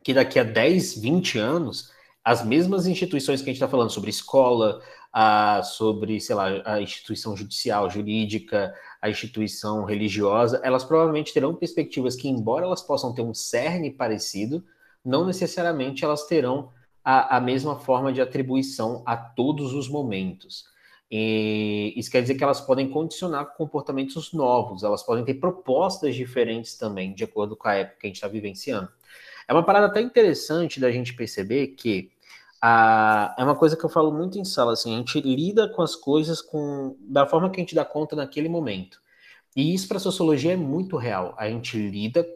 que 0.03 0.13
daqui 0.13 0.39
a 0.39 0.43
10, 0.43 0.97
20 0.99 1.37
anos, 1.37 1.91
as 2.23 2.43
mesmas 2.43 2.87
instituições 2.87 3.41
que 3.41 3.49
a 3.49 3.53
gente 3.53 3.61
está 3.61 3.67
falando 3.67 3.91
sobre 3.91 4.09
escola, 4.09 4.81
a, 5.13 5.61
sobre, 5.61 6.19
sei 6.19 6.35
lá, 6.35 6.47
a 6.65 6.81
instituição 6.81 7.37
judicial, 7.37 7.87
jurídica, 7.87 8.73
a 8.99 9.09
instituição 9.09 9.85
religiosa, 9.85 10.59
elas 10.63 10.83
provavelmente 10.83 11.33
terão 11.33 11.53
perspectivas 11.53 12.15
que, 12.15 12.27
embora 12.27 12.65
elas 12.65 12.81
possam 12.81 13.13
ter 13.13 13.21
um 13.21 13.33
cerne 13.33 13.91
parecido, 13.91 14.65
não 15.05 15.23
necessariamente 15.23 16.03
elas 16.03 16.25
terão 16.25 16.71
a, 17.03 17.37
a 17.37 17.39
mesma 17.39 17.77
forma 17.77 18.11
de 18.11 18.21
atribuição 18.21 19.03
a 19.05 19.15
todos 19.15 19.71
os 19.73 19.87
momentos. 19.87 20.72
E 21.15 21.93
isso 21.95 22.09
quer 22.09 22.23
dizer 22.23 22.33
que 22.33 22.43
elas 22.43 22.59
podem 22.59 22.89
condicionar 22.89 23.53
comportamentos 23.55 24.33
novos, 24.33 24.81
elas 24.81 25.03
podem 25.03 25.23
ter 25.23 25.35
propostas 25.35 26.15
diferentes 26.15 26.75
também, 26.75 27.13
de 27.13 27.23
acordo 27.23 27.55
com 27.55 27.67
a 27.67 27.75
época 27.75 27.99
que 27.99 28.07
a 28.07 28.09
gente 28.09 28.15
está 28.15 28.27
vivenciando. 28.27 28.89
É 29.47 29.53
uma 29.53 29.61
parada 29.61 29.85
até 29.85 30.01
interessante 30.01 30.79
da 30.79 30.91
gente 30.91 31.13
perceber 31.13 31.67
que 31.67 32.11
é 33.37 33.43
uma 33.43 33.55
coisa 33.55 33.77
que 33.77 33.83
eu 33.83 33.89
falo 33.91 34.11
muito 34.11 34.39
em 34.39 34.43
sala, 34.43 34.73
assim, 34.73 34.95
a 34.95 34.97
gente 34.97 35.21
lida 35.21 35.69
com 35.69 35.83
as 35.83 35.95
coisas 35.95 36.41
com, 36.41 36.97
da 36.99 37.27
forma 37.27 37.51
que 37.51 37.57
a 37.57 37.63
gente 37.63 37.75
dá 37.75 37.85
conta 37.85 38.15
naquele 38.15 38.49
momento. 38.49 38.99
E 39.55 39.71
isso 39.71 39.87
para 39.87 39.97
a 39.97 39.99
sociologia 39.99 40.53
é 40.53 40.57
muito 40.57 40.97
real. 40.97 41.35
A 41.37 41.47
gente 41.47 41.77
lida 41.77 42.27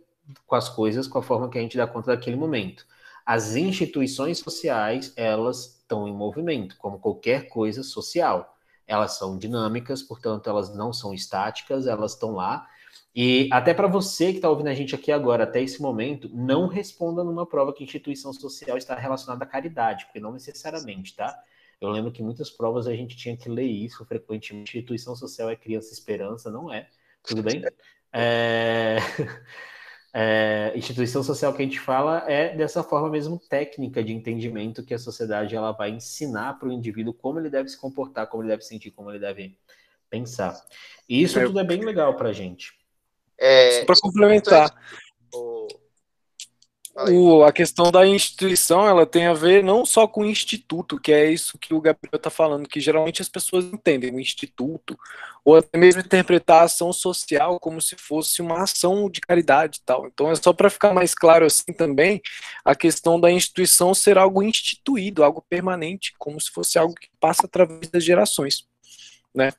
com 0.46 0.56
as 0.56 0.70
coisas 0.70 1.08
com 1.08 1.18
a 1.18 1.24
forma 1.24 1.50
que 1.50 1.58
a 1.58 1.62
gente 1.62 1.78
dá 1.78 1.88
conta 1.88 2.12
daquele 2.12 2.36
momento. 2.36 2.86
As 3.26 3.56
instituições 3.56 4.38
sociais, 4.38 5.14
elas 5.16 5.80
estão 5.80 6.08
em 6.08 6.14
movimento, 6.14 6.78
como 6.78 7.00
qualquer 7.00 7.50
coisa 7.50 7.82
social 7.82 8.54
elas 8.88 9.18
são 9.18 9.38
dinâmicas, 9.38 10.02
portanto, 10.02 10.50
elas 10.50 10.74
não 10.74 10.94
são 10.94 11.14
estáticas, 11.14 11.86
elas 11.86 12.14
estão 12.14 12.32
lá. 12.32 12.68
E 13.14 13.50
até 13.52 13.74
para 13.74 13.88
você 13.88 14.32
que 14.32 14.38
está 14.38 14.50
ouvindo 14.50 14.68
a 14.70 14.74
gente 14.74 14.96
aqui 14.96 15.12
agora, 15.12 15.44
até 15.44 15.62
esse 15.62 15.82
momento, 15.82 16.30
não 16.34 16.68
responda 16.68 17.24
numa 17.24 17.46
prova 17.46 17.74
que 17.74 17.84
instituição 17.84 18.32
social 18.32 18.78
está 18.78 18.96
relacionada 18.96 19.44
à 19.44 19.48
caridade, 19.48 20.06
porque 20.06 20.20
não 20.20 20.32
necessariamente, 20.32 21.16
tá? 21.16 21.36
Eu 21.82 21.90
lembro 21.90 22.12
que 22.12 22.24
muitas 22.24 22.50
provas 22.50 22.88
a 22.88 22.96
gente 22.96 23.16
tinha 23.16 23.36
que 23.36 23.50
ler 23.50 23.66
isso 23.66 24.04
frequentemente. 24.06 24.78
Instituição 24.78 25.16
social 25.16 25.50
é 25.50 25.56
criança 25.56 25.94
esperança, 25.94 26.50
não 26.50 26.72
é? 26.72 26.88
Tudo 27.24 27.44
bem? 27.44 27.62
É... 28.14 28.98
é, 30.14 30.72
instituição 30.76 31.22
social 31.22 31.54
que 31.54 31.62
a 31.62 31.66
gente 31.66 31.80
fala 31.80 32.24
é 32.28 32.56
dessa 32.56 32.82
forma 32.82 33.10
mesmo 33.10 33.38
técnica 33.38 34.04
de 34.04 34.14
entendimento 34.14 34.84
que 34.84 34.94
a 34.94 35.00
sociedade 35.00 35.56
ela 35.56 35.72
vai 35.72 35.92
ensinar 35.92 36.58
para 36.58 36.70
o 36.70 36.72
indivíduo 36.72 37.14
como 37.14 37.40
ele 37.40 37.50
deve 37.50 37.70
se 37.70 37.78
comportar, 37.80 38.28
como 38.28 38.44
ele 38.44 38.50
deve 38.50 38.64
sentir, 38.64 38.92
como 38.92 39.12
ele 39.12 39.20
deve 39.20 39.58
pensar. 40.10 40.60
E 41.08 41.22
isso 41.22 41.40
é, 41.40 41.46
tudo 41.46 41.60
é 41.60 41.64
bem 41.64 41.84
legal 41.84 42.16
para 42.16 42.30
a 42.30 42.34
gente. 42.34 42.74
É, 43.38 43.86
para 43.86 43.96
complementar, 44.02 44.74
o, 45.34 45.68
a 47.46 47.52
questão 47.52 47.92
da 47.92 48.08
instituição, 48.08 48.88
ela 48.88 49.06
tem 49.06 49.28
a 49.28 49.34
ver 49.34 49.64
não 49.64 49.86
só 49.86 50.08
com 50.08 50.22
o 50.22 50.26
instituto, 50.26 51.00
que 51.00 51.12
é 51.12 51.32
isso 51.32 51.58
que 51.60 51.72
o 51.72 51.80
Gabriel 51.80 52.16
está 52.16 52.32
falando, 52.32 52.68
que 52.68 52.80
geralmente 52.80 53.22
as 53.22 53.30
pessoas 53.30 53.66
entendem 53.66 54.12
o 54.12 54.20
instituto, 54.20 54.98
ou 55.46 55.56
até 55.56 55.78
mesmo 55.78 56.02
interpretar 56.02 56.62
a 56.62 56.66
ação 56.66 56.92
social 56.92 57.60
como 57.60 57.80
se 57.80 57.96
fosse 57.96 58.42
uma 58.42 58.64
ação 58.64 59.10
de 59.12 59.22
caridade 59.22 59.78
e 59.78 59.86
tal. 59.86 60.08
Então 60.08 60.32
é 60.32 60.36
só 60.36 60.52
para 60.52 60.72
ficar 60.72 60.92
mais 60.92 61.14
claro 61.14 61.46
assim 61.46 61.72
também, 61.72 62.20
a 62.66 62.76
questão 62.76 63.20
da 63.20 63.32
instituição 63.32 63.94
ser 63.94 64.18
algo 64.18 64.42
instituído, 64.42 65.24
algo 65.24 65.46
permanente, 65.48 66.14
como 66.18 66.42
se 66.42 66.50
fosse 66.50 66.80
algo 66.80 66.96
que 66.96 67.10
passa 67.20 67.46
através 67.46 67.90
das 67.90 68.04
gerações, 68.04 68.66
né? 69.36 69.54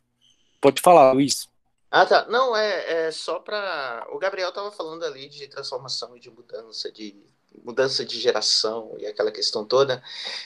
Pode 0.61 0.81
falar, 0.81 1.13
Luiz. 1.13 1.49
Ah, 1.91 2.05
tá. 2.05 2.27
Não, 2.29 2.55
é, 2.57 3.07
é 3.09 3.11
só 3.11 3.39
para. 3.39 4.07
O 4.13 4.19
Gabriel 4.19 4.51
estava 4.51 4.71
falando 4.71 5.05
ali 5.05 5.29
de 5.29 5.49
transformação 5.49 6.17
e 6.17 6.21
de 6.21 6.31
mudança 6.31 6.93
de 6.93 7.17
mudança 7.65 8.05
de 8.05 8.21
geração 8.21 8.95
e 8.99 9.07
aquela 9.07 9.33
questão 9.33 9.65
toda. 9.65 10.03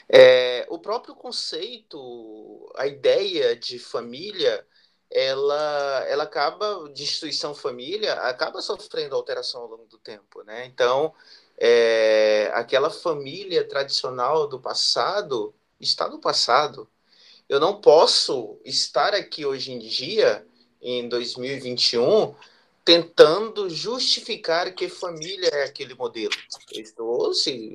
É, 0.09 0.67
o 0.71 0.79
próprio 0.79 1.15
conceito, 1.15 2.71
a 2.77 2.87
ideia 2.87 3.57
de 3.57 3.79
família, 3.79 4.67
ela, 5.11 6.05
ela 6.09 6.25
acaba, 6.25 6.89
de 6.93 7.03
instituição 7.03 7.55
família, 7.55 8.15
acaba 8.15 8.63
sofrendo 8.63 9.15
alteração 9.15 9.63
ao 9.63 9.69
longo 9.69 9.87
do 9.87 9.99
tempo, 9.99 10.43
né? 10.45 10.65
Então, 10.67 11.13
é, 11.59 12.51
aquela 12.55 12.91
família 12.91 13.67
tradicional 13.67 14.47
do 14.47 14.61
passado 14.61 15.55
está 15.81 16.09
no 16.09 16.21
passado. 16.21 16.89
Eu 17.49 17.61
não 17.61 17.81
posso 17.81 18.59
estar 18.65 19.15
aqui 19.15 19.45
hoje 19.45 19.73
em 19.73 19.79
dia 19.79 20.47
em 20.83 21.09
2021 21.09 22.35
tentando 22.85 23.71
justificar 23.71 24.75
que 24.75 24.89
família 24.89 25.49
é 25.49 25.65
aquele 25.65 25.95
modelo. 25.95 26.35
Eu 26.73 26.83
estou, 26.83 27.31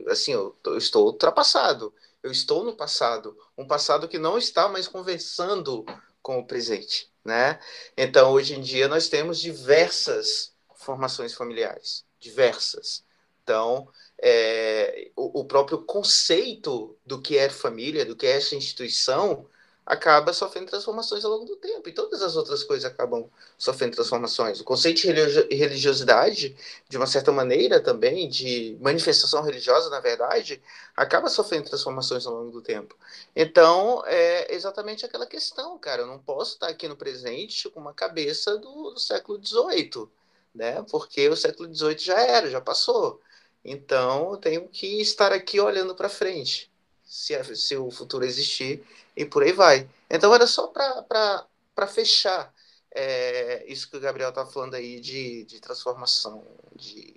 assim, 0.10 0.34
eu 0.34 0.56
estou 0.78 1.06
ultrapassado. 1.06 1.94
Eu 2.22 2.32
estou 2.32 2.64
no 2.64 2.76
passado, 2.76 3.38
um 3.58 3.66
passado 3.66 4.08
que 4.08 4.18
não 4.18 4.38
está 4.38 4.68
mais 4.68 4.88
conversando 4.88 5.86
com 6.22 6.40
o 6.40 6.46
presente, 6.46 7.10
né? 7.24 7.60
Então, 7.96 8.32
hoje 8.32 8.56
em 8.56 8.62
dia, 8.62 8.88
nós 8.88 9.08
temos 9.08 9.40
diversas 9.40 10.52
formações 10.76 11.34
familiares, 11.34 12.04
diversas. 12.20 13.06
Então, 13.44 13.88
é, 14.22 15.10
o, 15.16 15.42
o, 15.42 15.46
próprio 15.46 15.84
conceito 15.84 16.98
do 17.06 17.22
que 17.22 17.38
é 17.38 17.50
família, 17.50 18.04
do 18.04 18.16
que 18.16 18.26
é 18.26 18.32
essa 18.32 18.56
instituição, 18.56 19.48
acaba 19.88 20.34
sofrendo 20.34 20.68
transformações 20.68 21.24
ao 21.24 21.32
longo 21.32 21.46
do 21.46 21.56
tempo. 21.56 21.88
E 21.88 21.94
todas 21.94 22.22
as 22.22 22.36
outras 22.36 22.62
coisas 22.62 22.84
acabam 22.84 23.30
sofrendo 23.58 23.96
transformações. 23.96 24.60
O 24.60 24.66
conceito 24.66 25.00
de 25.00 25.12
religiosidade, 25.56 26.58
de 26.90 26.98
uma 26.98 27.08
certa 27.08 27.32
maneira 27.32 27.80
também, 27.80 28.28
de 28.28 28.78
manifestação 28.82 29.42
religiosa, 29.42 29.90
na 29.90 30.02
verdade, 30.02 30.62
acaba 30.94 31.30
sofrendo 31.30 31.70
transformações 31.70 32.28
ao 32.28 32.34
longo 32.34 32.52
do 32.52 32.62
tempo. 32.62 32.98
Então, 33.34 34.04
é 34.06 34.54
exatamente 34.54 35.06
aquela 35.06 35.26
questão, 35.26 35.80
cara. 35.80 36.02
Eu 36.02 36.08
não 36.08 36.20
posso 36.20 36.56
estar 36.56 36.68
aqui 36.68 36.86
no 36.90 36.98
presente 36.98 37.70
com 37.70 37.80
uma 37.80 37.94
cabeça 37.94 38.58
do, 38.58 38.92
do 38.92 39.00
século 39.00 39.40
XVIII, 39.42 40.10
né? 40.54 40.86
Porque 40.92 41.30
o 41.30 41.36
século 41.38 41.74
XVIII 41.74 41.98
já 41.98 42.20
era, 42.20 42.50
já 42.50 42.60
passou. 42.60 43.22
Então, 43.64 44.32
eu 44.32 44.38
tenho 44.38 44.68
que 44.68 45.02
estar 45.02 45.32
aqui 45.32 45.62
olhando 45.62 45.96
para 45.96 46.10
frente, 46.10 46.70
se, 47.18 47.56
se 47.56 47.76
o 47.76 47.90
futuro 47.90 48.24
existir, 48.24 48.86
e 49.16 49.26
por 49.26 49.42
aí 49.42 49.52
vai. 49.52 49.90
Então, 50.08 50.34
era 50.36 50.46
só 50.46 50.68
para 50.68 51.88
fechar 51.88 52.54
é, 52.94 53.66
isso 53.68 53.90
que 53.90 53.98
o 53.98 54.00
Gabriel 54.00 54.30
está 54.30 54.46
falando 54.46 54.76
aí 54.76 55.00
de, 55.00 55.44
de 55.46 55.60
transformação 55.60 56.46
de 56.76 57.16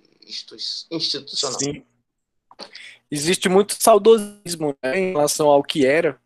institucional. 0.89 1.59
Sim. 1.59 1.85
Existe 3.11 3.47
muito 3.47 3.75
saudosismo 3.79 4.75
né, 4.81 4.97
em 4.97 5.11
relação 5.11 5.47
ao 5.47 5.61
que 5.61 5.85
era, 5.85 6.19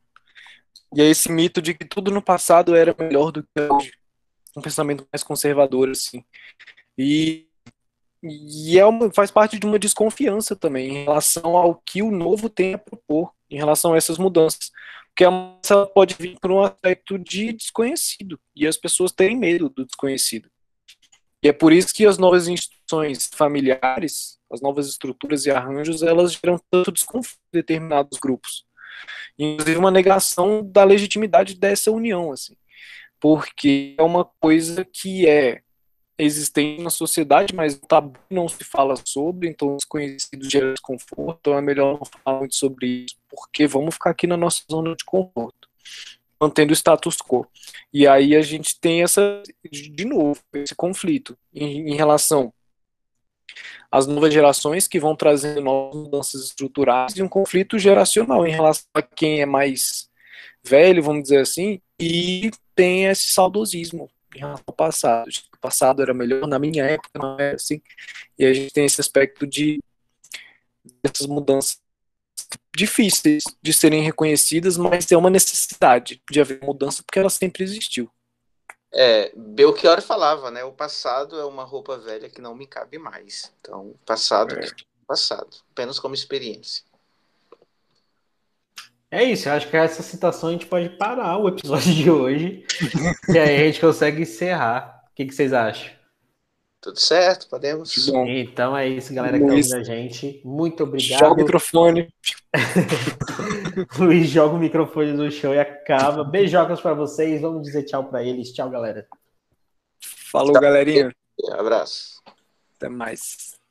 e 0.95 1.01
é 1.01 1.09
esse 1.09 1.29
mito 1.29 1.61
de 1.61 1.73
que 1.73 1.83
tudo 1.83 2.11
no 2.11 2.21
passado 2.21 2.75
era 2.75 2.95
melhor 2.97 3.31
do 3.31 3.43
que 3.43 3.59
hoje. 3.59 3.91
Um 4.55 4.61
pensamento 4.61 5.05
mais 5.11 5.21
conservador, 5.21 5.89
assim. 5.89 6.23
E 6.97 7.45
e 8.27 8.79
é 8.79 8.85
uma, 8.85 9.11
faz 9.11 9.29
parte 9.29 9.59
de 9.59 9.67
uma 9.67 9.77
desconfiança 9.77 10.55
também 10.55 10.87
em 10.87 11.03
relação 11.03 11.55
ao 11.55 11.75
que 11.75 12.01
o 12.01 12.09
novo 12.09 12.49
tem 12.49 12.73
a 12.73 12.77
propor, 12.77 13.34
em 13.49 13.57
relação 13.57 13.93
a 13.93 13.97
essas 13.97 14.17
mudanças. 14.17 14.71
Porque 15.07 15.23
a 15.23 15.31
mudança 15.31 15.85
pode 15.87 16.15
vir 16.19 16.37
por 16.39 16.51
um 16.51 16.61
aspecto 16.61 17.17
de 17.17 17.53
desconhecido, 17.53 18.39
e 18.55 18.67
as 18.67 18.77
pessoas 18.77 19.11
têm 19.11 19.37
medo 19.37 19.69
do 19.69 19.85
desconhecido. 19.85 20.49
E 21.41 21.47
é 21.47 21.53
por 21.53 21.71
isso 21.71 21.93
que 21.93 22.05
as 22.05 22.17
novas 22.17 22.47
instituições 22.47 23.29
familiares, 23.33 24.39
as 24.51 24.61
novas 24.61 24.87
estruturas 24.87 25.45
e 25.45 25.51
arranjos, 25.51 26.01
elas 26.01 26.33
geram 26.33 26.59
tanto 26.71 26.91
desconforto 26.91 27.39
em 27.53 27.57
determinados 27.57 28.19
grupos. 28.19 28.65
Inclusive 29.37 29.77
uma 29.77 29.91
negação 29.91 30.63
da 30.65 30.83
legitimidade 30.83 31.55
dessa 31.55 31.91
união, 31.91 32.31
assim. 32.31 32.55
Porque 33.19 33.95
é 33.97 34.03
uma 34.03 34.25
coisa 34.39 34.83
que 34.85 35.27
é 35.27 35.61
existente 36.17 36.81
na 36.81 36.89
sociedade, 36.89 37.53
mas 37.53 37.75
o 37.75 37.81
tabu 37.81 38.17
não 38.29 38.47
se 38.47 38.63
fala 38.63 38.95
sobre, 39.03 39.49
então 39.49 39.75
desconhecido 39.75 40.49
gera 40.49 40.71
desconforto, 40.71 41.37
então 41.41 41.57
é 41.57 41.61
melhor 41.61 41.99
não 41.99 42.05
falar 42.05 42.39
muito 42.39 42.55
sobre 42.55 43.05
isso, 43.05 43.17
porque 43.29 43.67
vamos 43.67 43.95
ficar 43.95 44.11
aqui 44.11 44.25
na 44.25 44.37
nossa 44.37 44.63
zona 44.69 44.95
de 44.95 45.03
conforto, 45.03 45.67
mantendo 46.39 46.71
o 46.71 46.75
status 46.75 47.17
quo. 47.17 47.45
E 47.93 48.07
aí 48.07 48.35
a 48.35 48.41
gente 48.41 48.79
tem 48.79 49.03
essa, 49.03 49.43
de 49.69 50.05
novo, 50.05 50.39
esse 50.53 50.75
conflito 50.75 51.37
em, 51.53 51.91
em 51.91 51.95
relação 51.95 52.53
às 53.91 54.07
novas 54.07 54.33
gerações 54.33 54.87
que 54.87 54.99
vão 54.99 55.15
trazendo 55.15 55.61
novas 55.61 55.95
mudanças 55.95 56.45
estruturais 56.45 57.15
e 57.15 57.23
um 57.23 57.29
conflito 57.29 57.77
geracional 57.77 58.45
em 58.45 58.51
relação 58.51 58.87
a 58.93 59.01
quem 59.01 59.41
é 59.41 59.45
mais 59.45 60.09
velho, 60.63 61.03
vamos 61.03 61.23
dizer 61.23 61.39
assim, 61.39 61.79
e 61.99 62.51
tem 62.73 63.05
esse 63.05 63.29
saudosismo 63.29 64.09
em 64.35 64.39
relação 64.39 64.63
ao 64.67 64.73
passado. 64.73 65.29
Passado 65.65 66.03
era 66.03 66.13
melhor, 66.13 66.47
na 66.47 66.59
minha 66.59 66.83
época 66.83 67.09
não 67.15 67.39
era 67.39 67.55
assim. 67.55 67.81
E 68.37 68.45
a 68.45 68.53
gente 68.53 68.71
tem 68.71 68.85
esse 68.85 69.01
aspecto 69.01 69.47
de 69.47 69.79
dessas 71.01 71.25
mudanças 71.25 71.81
difíceis 72.75 73.43
de 73.63 73.73
serem 73.73 74.03
reconhecidas, 74.03 74.77
mas 74.77 75.11
é 75.11 75.17
uma 75.17 75.31
necessidade 75.31 76.21
de 76.29 76.39
haver 76.39 76.61
mudança 76.61 77.01
porque 77.01 77.17
ela 77.17 77.31
sempre 77.31 77.63
existiu. 77.63 78.07
É, 78.93 79.31
Belchior 79.35 80.03
falava, 80.03 80.51
né? 80.51 80.63
O 80.63 80.71
passado 80.71 81.39
é 81.39 81.45
uma 81.45 81.63
roupa 81.63 81.97
velha 81.97 82.29
que 82.29 82.39
não 82.39 82.53
me 82.53 82.67
cabe 82.67 82.99
mais. 82.99 83.51
Então, 83.59 83.95
passado, 84.05 84.53
é. 84.59 84.67
passado, 85.07 85.57
apenas 85.71 85.97
como 85.97 86.13
experiência. 86.13 86.83
É 89.09 89.23
isso, 89.23 89.49
eu 89.49 89.53
acho 89.53 89.67
que 89.67 89.77
essa 89.77 90.03
citação 90.03 90.49
a 90.49 90.51
gente 90.51 90.67
pode 90.67 90.89
parar 90.89 91.37
o 91.37 91.47
episódio 91.47 91.91
de 91.91 92.11
hoje. 92.11 92.65
e 93.33 93.39
aí 93.39 93.63
a 93.63 93.65
gente 93.65 93.79
consegue 93.79 94.21
encerrar. 94.21 94.94
O 95.15 95.17
que, 95.17 95.27
que 95.27 95.33
vocês 95.33 95.53
acham? 95.53 95.89
Tudo 96.81 96.99
certo, 96.99 97.47
podemos. 97.47 98.09
Bom. 98.09 98.27
Então 98.27 98.75
é 98.75 98.85
isso, 98.85 99.13
galera 99.13 99.39
que 99.39 99.45
tá 99.45 99.53
ouvindo 99.53 99.75
a 99.77 99.83
gente. 99.83 100.41
Muito 100.43 100.83
obrigado. 100.83 101.19
Joga 101.21 101.33
o 101.35 101.37
microfone. 101.37 102.13
Luiz 103.97 104.29
joga 104.29 104.55
o 104.55 104.59
microfone 104.59 105.13
no 105.13 105.31
show 105.31 105.53
e 105.53 105.59
acaba. 105.59 106.25
Beijocas 106.25 106.81
para 106.81 106.93
vocês. 106.93 107.39
Vamos 107.39 107.63
dizer 107.63 107.83
tchau 107.83 108.03
para 108.09 108.25
eles. 108.25 108.51
Tchau, 108.51 108.69
galera. 108.69 109.07
Falou, 110.01 110.51
galerinha. 110.51 111.15
Abraço. 111.53 112.21
Até 112.75 112.89
mais. 112.89 113.55